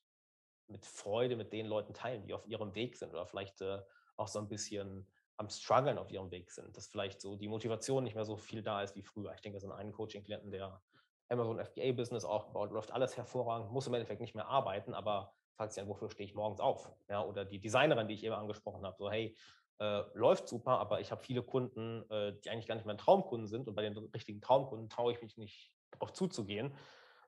[0.67, 3.81] mit Freude mit den Leuten teilen, die auf ihrem Weg sind oder vielleicht äh,
[4.17, 8.03] auch so ein bisschen am Struggeln auf ihrem Weg sind, dass vielleicht so die Motivation
[8.03, 9.33] nicht mehr so viel da ist wie früher.
[9.33, 10.81] Ich denke, so einen Coaching-Klienten, der
[11.29, 15.81] Amazon FBA-Business aufgebaut, läuft alles hervorragend, muss im Endeffekt nicht mehr arbeiten, aber fragt sich
[15.81, 16.91] dann, wofür stehe ich morgens auf?
[17.09, 19.35] Ja, oder die Designerin, die ich eben angesprochen habe, so hey,
[19.79, 23.47] äh, läuft super, aber ich habe viele Kunden, äh, die eigentlich gar nicht mein Traumkunden
[23.47, 26.75] sind und bei den richtigen Traumkunden traue ich mich nicht darauf zuzugehen.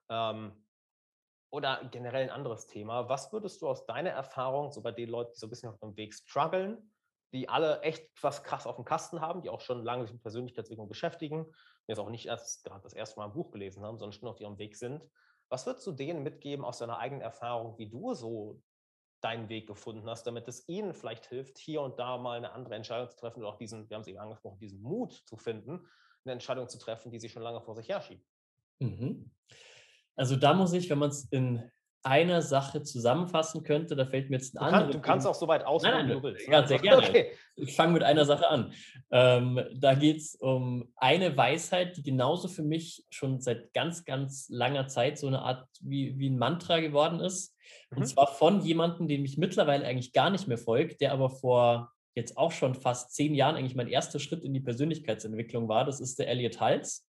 [0.10, 0.66] Ähm,
[1.51, 3.10] oder generell ein anderes Thema.
[3.10, 5.80] Was würdest du aus deiner Erfahrung, so bei den Leuten, die so ein bisschen auf
[5.80, 6.91] dem Weg strugglen,
[7.34, 10.22] die alle echt was krass auf dem Kasten haben, die auch schon lange sich mit
[10.22, 14.00] Persönlichkeitsentwicklung beschäftigen, die jetzt auch nicht erst gerade das erste Mal ein Buch gelesen haben,
[14.00, 15.04] sondern schon auf ihrem Weg sind.
[15.50, 18.62] Was würdest du denen mitgeben aus deiner eigenen Erfahrung, wie du so
[19.22, 22.76] deinen Weg gefunden hast, damit es ihnen vielleicht hilft, hier und da mal eine andere
[22.76, 25.88] Entscheidung zu treffen oder auch diesen, wir haben es eben angesprochen, diesen Mut zu finden,
[26.24, 28.24] eine Entscheidung zu treffen, die sie schon lange vor sich herschieben?
[28.80, 29.32] Mhm.
[30.16, 31.70] Also da muss ich, wenn man es in
[32.10, 34.95] einer Sache zusammenfassen könnte, da fällt mir jetzt ein anderes.
[34.95, 36.47] Du kannst auch so weit ausholen, wie du willst.
[36.47, 37.07] Ja, sehr gerne.
[37.07, 37.32] Okay.
[37.55, 38.74] Ich fange mit einer Sache an.
[39.12, 44.47] Ähm, da geht es um eine Weisheit, die genauso für mich schon seit ganz, ganz
[44.49, 47.55] langer Zeit so eine Art wie, wie ein Mantra geworden ist.
[47.91, 47.99] Mhm.
[47.99, 51.91] Und zwar von jemandem, dem ich mittlerweile eigentlich gar nicht mehr folgt, der aber vor
[52.16, 55.86] jetzt auch schon fast zehn Jahren eigentlich mein erster Schritt in die Persönlichkeitsentwicklung war.
[55.86, 57.09] Das ist der Elliot Hals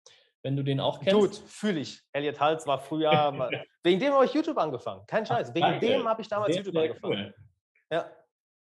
[0.43, 1.19] wenn du den auch kennst.
[1.19, 2.01] Gut, fühle ich.
[2.13, 3.11] Elliot Hals war früher,
[3.83, 5.05] wegen dem habe ich YouTube angefangen.
[5.07, 5.49] Kein Scheiß.
[5.49, 5.85] Ach, wegen danke.
[5.85, 7.13] dem habe ich damals sehr, YouTube sehr angefangen.
[7.13, 7.35] Cool.
[7.91, 8.11] Ja.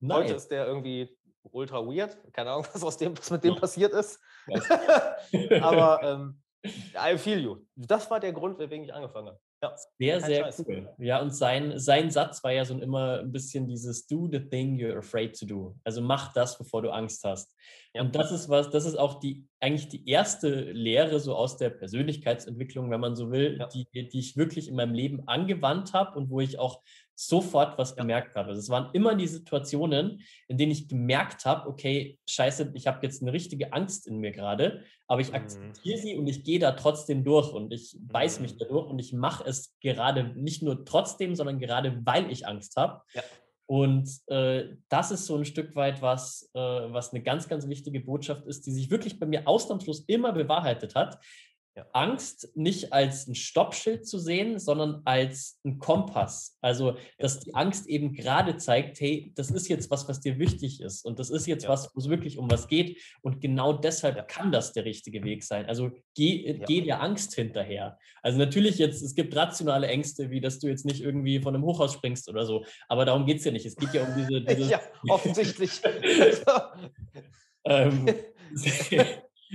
[0.01, 0.19] Nice.
[0.19, 2.17] Heute ist der irgendwie ultra weird.
[2.33, 4.21] Keine Ahnung, was, aus dem, was mit dem passiert ist.
[5.61, 7.65] Aber ähm, I feel you.
[7.75, 9.41] Das war der Grund, weswegen ich angefangen habe.
[9.61, 10.65] Ja, sehr, sehr Scheiß.
[10.67, 10.89] cool.
[10.99, 14.77] Ja, und sein, sein Satz war ja so immer ein bisschen dieses Do the thing
[14.77, 15.77] you're afraid to do.
[15.83, 17.57] Also mach das, bevor du Angst hast.
[17.93, 18.03] Ja.
[18.03, 21.71] Und das ist was, das ist auch die eigentlich die erste Lehre so aus der
[21.71, 23.67] Persönlichkeitsentwicklung, wenn man so will, ja.
[23.67, 26.81] die, die ich wirklich in meinem Leben angewandt habe und wo ich auch
[27.21, 28.51] sofort was gemerkt habe.
[28.51, 33.05] Also es waren immer die Situationen, in denen ich gemerkt habe, okay, scheiße, ich habe
[33.05, 35.35] jetzt eine richtige Angst in mir gerade, aber ich mhm.
[35.35, 37.99] akzeptiere sie und ich gehe da trotzdem durch und ich
[38.41, 38.59] mich mhm.
[38.59, 42.77] da durch und ich mache es gerade nicht nur trotzdem, sondern gerade weil ich Angst
[42.77, 43.03] habe.
[43.13, 43.25] Ja.
[43.67, 48.01] Und äh, das ist so ein Stück weit was, äh, was eine ganz, ganz wichtige
[48.01, 51.19] Botschaft ist, die sich wirklich bei mir ausnahmslos immer bewahrheitet hat.
[51.79, 51.87] Ja.
[51.93, 56.59] Angst nicht als ein Stoppschild zu sehen, sondern als ein Kompass.
[56.61, 60.81] Also, dass die Angst eben gerade zeigt, hey, das ist jetzt was, was dir wichtig
[60.81, 61.05] ist.
[61.05, 61.71] Und das ist jetzt ja.
[61.71, 63.01] was, wo es wirklich um was geht.
[63.23, 64.25] Und genau deshalb ja.
[64.25, 65.67] kann das der richtige Weg sein.
[65.67, 67.97] Also, geh, geh der Angst hinterher.
[68.25, 71.63] Also, natürlich jetzt, es gibt rationale Ängste, wie dass du jetzt nicht irgendwie von einem
[71.63, 72.65] Hochhaus springst oder so.
[72.89, 73.67] Aber darum geht es ja nicht.
[73.67, 74.41] Es geht ja um diese.
[74.41, 75.81] diese ja, offensichtlich.
[77.65, 78.07] ähm,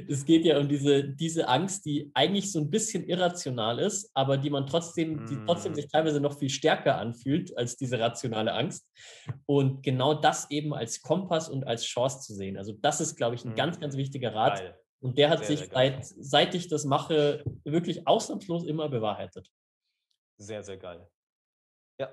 [0.08, 4.38] es geht ja um diese, diese Angst, die eigentlich so ein bisschen irrational ist, aber
[4.38, 5.76] die man trotzdem, die trotzdem mm.
[5.76, 8.88] sich teilweise noch viel stärker anfühlt als diese rationale Angst.
[9.46, 12.58] Und genau das eben als Kompass und als Chance zu sehen.
[12.58, 14.60] Also das ist, glaube ich, ein ganz, ganz wichtiger Rat.
[14.60, 14.80] Geil.
[15.02, 19.50] Und der hat sehr, sich, seit, seit ich das mache, wirklich ausnahmslos immer bewahrheitet.
[20.38, 21.08] Sehr, sehr geil.
[22.00, 22.10] Ja,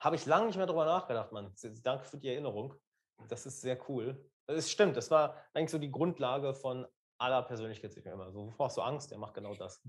[0.00, 1.52] habe ich lange nicht mehr drüber nachgedacht, Mann.
[1.82, 2.74] Danke für die Erinnerung.
[3.28, 4.24] Das ist sehr cool.
[4.46, 6.86] Es stimmt, das war eigentlich so die Grundlage von
[7.22, 8.32] aller Persönlichkeitsentwicklung immer.
[8.32, 9.10] So, wovor hast du Angst?
[9.10, 9.82] Der macht genau das.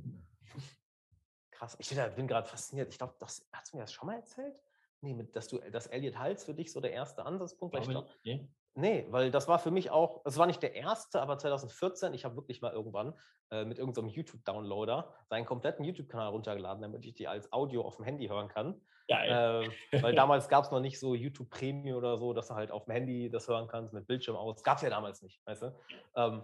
[1.52, 1.76] Krass.
[1.80, 2.90] Ich bin gerade fasziniert.
[2.92, 4.60] Ich glaube, das hast du mir das schon mal erzählt?
[5.02, 8.06] Nee, mit, dass du, dass Elliot Hals für dich so der erste Ansatzpunkt war.
[8.24, 8.48] Nee.
[8.74, 12.24] nee, weil das war für mich auch, es war nicht der erste, aber 2014, ich
[12.24, 13.14] habe wirklich mal irgendwann
[13.52, 17.98] äh, mit irgendeinem so YouTube-Downloader seinen kompletten YouTube-Kanal runtergeladen, damit ich die als Audio auf
[17.98, 18.80] dem Handy hören kann.
[19.10, 19.70] Geil.
[19.92, 22.72] Äh, weil damals gab es noch nicht so YouTube Premium oder so, dass du halt
[22.72, 24.64] auf dem Handy das hören kannst mit Bildschirm aus.
[24.64, 25.76] Gab es ja damals nicht, weißt du?
[26.16, 26.44] Ähm,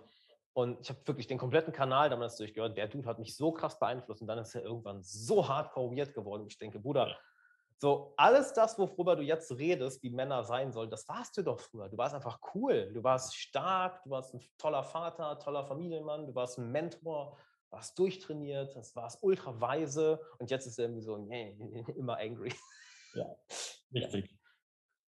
[0.53, 2.77] und ich habe wirklich den kompletten Kanal damals durchgehört.
[2.77, 6.13] Der Dude hat mich so krass beeinflusst und dann ist er irgendwann so hardcore weird
[6.13, 6.45] geworden.
[6.47, 7.17] Ich denke, Bruder,
[7.77, 11.59] so alles das, worüber du jetzt redest, wie Männer sein sollen, das warst du doch
[11.59, 11.87] früher.
[11.87, 12.91] Du warst einfach cool.
[12.93, 17.37] Du warst stark, du warst ein toller Vater, toller Familienmann, du warst ein Mentor,
[17.69, 21.57] warst durchtrainiert, das warst ultra weise und jetzt ist er irgendwie so, nee,
[21.95, 22.53] immer angry.
[23.15, 23.25] Ja,
[23.91, 24.37] richtig.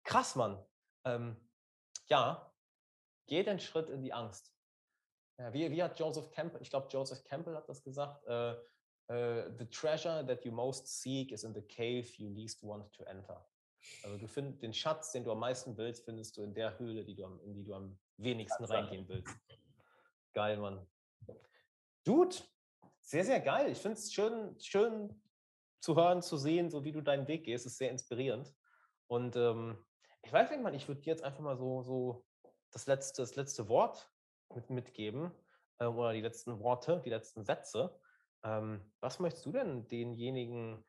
[0.03, 0.57] Krass, Mann.
[1.05, 1.37] Ähm,
[2.07, 2.51] ja,
[3.27, 4.51] geh den Schritt in die Angst.
[5.41, 8.53] Ja, wie, wie hat Joseph Campbell, ich glaube, Joseph Campbell hat das gesagt, äh,
[9.09, 13.03] uh, the treasure that you most seek is in the cave you least want to
[13.05, 13.43] enter.
[14.03, 17.03] Also du findest den Schatz, den du am meisten willst, findest du in der Höhle,
[17.03, 19.35] die du am, in die du am wenigsten reingehen willst.
[20.33, 20.85] Geil, Mann.
[22.03, 22.35] Dude,
[22.99, 23.71] sehr, sehr geil.
[23.71, 25.23] Ich finde es schön, schön
[25.79, 27.65] zu hören, zu sehen, so wie du deinen Weg gehst.
[27.65, 28.53] ist sehr inspirierend.
[29.07, 29.83] Und ähm,
[30.21, 32.25] ich weiß nicht, man, ich würde dir jetzt einfach mal so, so
[32.69, 34.07] das, letzte, das letzte Wort
[34.55, 35.31] mit, mitgeben
[35.79, 37.97] äh, oder die letzten Worte, die letzten Sätze.
[38.43, 40.83] Ähm, was möchtest du denn denjenigen,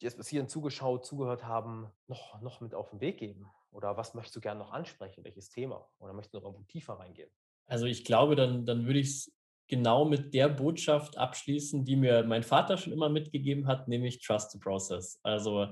[0.00, 3.50] die jetzt bis hierhin zugeschaut, zugehört haben, noch, noch mit auf den Weg geben?
[3.70, 5.24] Oder was möchtest du gerne noch ansprechen?
[5.24, 5.88] Welches Thema?
[5.98, 7.30] Oder möchtest du noch irgendwo tiefer reingehen?
[7.66, 9.36] Also ich glaube, dann, dann würde ich es
[9.68, 14.52] genau mit der Botschaft abschließen, die mir mein Vater schon immer mitgegeben hat, nämlich Trust
[14.52, 15.18] the Process.
[15.22, 15.66] Also,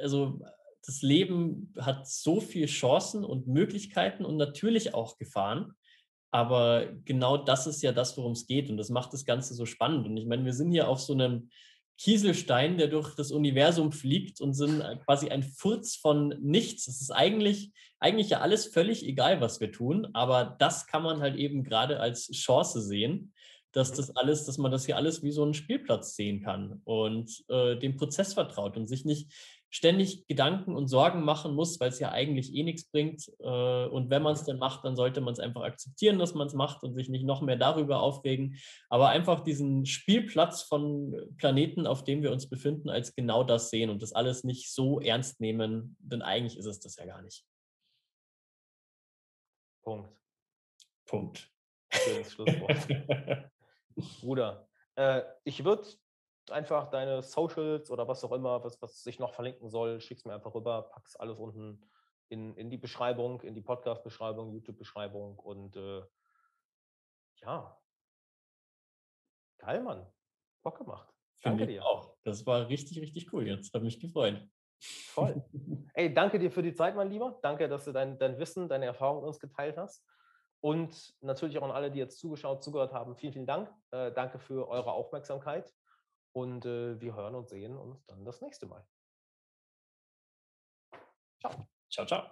[0.00, 0.40] also
[0.84, 5.74] das Leben hat so viele Chancen und Möglichkeiten und natürlich auch Gefahren.
[6.30, 8.70] Aber genau das ist ja das, worum es geht.
[8.70, 10.06] Und das macht das Ganze so spannend.
[10.06, 11.50] Und ich meine, wir sind hier auf so einem
[12.00, 16.88] Kieselstein, der durch das Universum fliegt und sind quasi ein Furz von nichts.
[16.88, 21.20] Es ist eigentlich, eigentlich ja alles völlig egal, was wir tun, aber das kann man
[21.20, 23.34] halt eben gerade als Chance sehen,
[23.72, 27.44] dass das alles, dass man das hier alles wie so einen Spielplatz sehen kann und
[27.48, 29.30] äh, dem Prozess vertraut und sich nicht
[29.70, 33.30] ständig Gedanken und Sorgen machen muss, weil es ja eigentlich eh nichts bringt.
[33.38, 36.48] Äh, und wenn man es dann macht, dann sollte man es einfach akzeptieren, dass man
[36.48, 38.58] es macht und sich nicht noch mehr darüber aufregen.
[38.88, 43.90] Aber einfach diesen Spielplatz von Planeten, auf dem wir uns befinden, als genau das sehen
[43.90, 47.44] und das alles nicht so ernst nehmen, denn eigentlich ist es das ja gar nicht.
[49.82, 50.10] Punkt.
[51.06, 51.50] Punkt.
[51.92, 52.88] Schönes Schlusswort.
[54.20, 55.88] Bruder, äh, ich würde
[56.52, 60.34] einfach deine Socials oder was auch immer, was, was sich noch verlinken soll, schick's mir
[60.34, 61.82] einfach rüber, pack's alles unten
[62.28, 66.02] in, in die Beschreibung, in die Podcast-Beschreibung, YouTube-Beschreibung und äh,
[67.42, 67.76] ja.
[69.58, 70.06] Geil, Mann.
[70.62, 71.12] Bock gemacht.
[71.42, 71.84] Danke dir.
[71.84, 72.16] Auch.
[72.24, 73.74] Das war richtig, richtig cool jetzt.
[73.74, 74.40] Hat mich gefreut.
[74.80, 75.42] Voll.
[75.94, 77.38] Ey, danke dir für die Zeit, mein Lieber.
[77.42, 80.04] Danke, dass du dein, dein Wissen, deine Erfahrungen uns geteilt hast.
[80.60, 83.16] Und natürlich auch an alle, die jetzt zugeschaut, zugehört haben.
[83.16, 83.70] Vielen, vielen Dank.
[83.90, 85.72] Äh, danke für eure Aufmerksamkeit.
[86.32, 88.86] Und äh, wir hören und sehen uns dann das nächste Mal.
[91.40, 91.68] Ciao.
[91.90, 92.30] Ciao, ciao.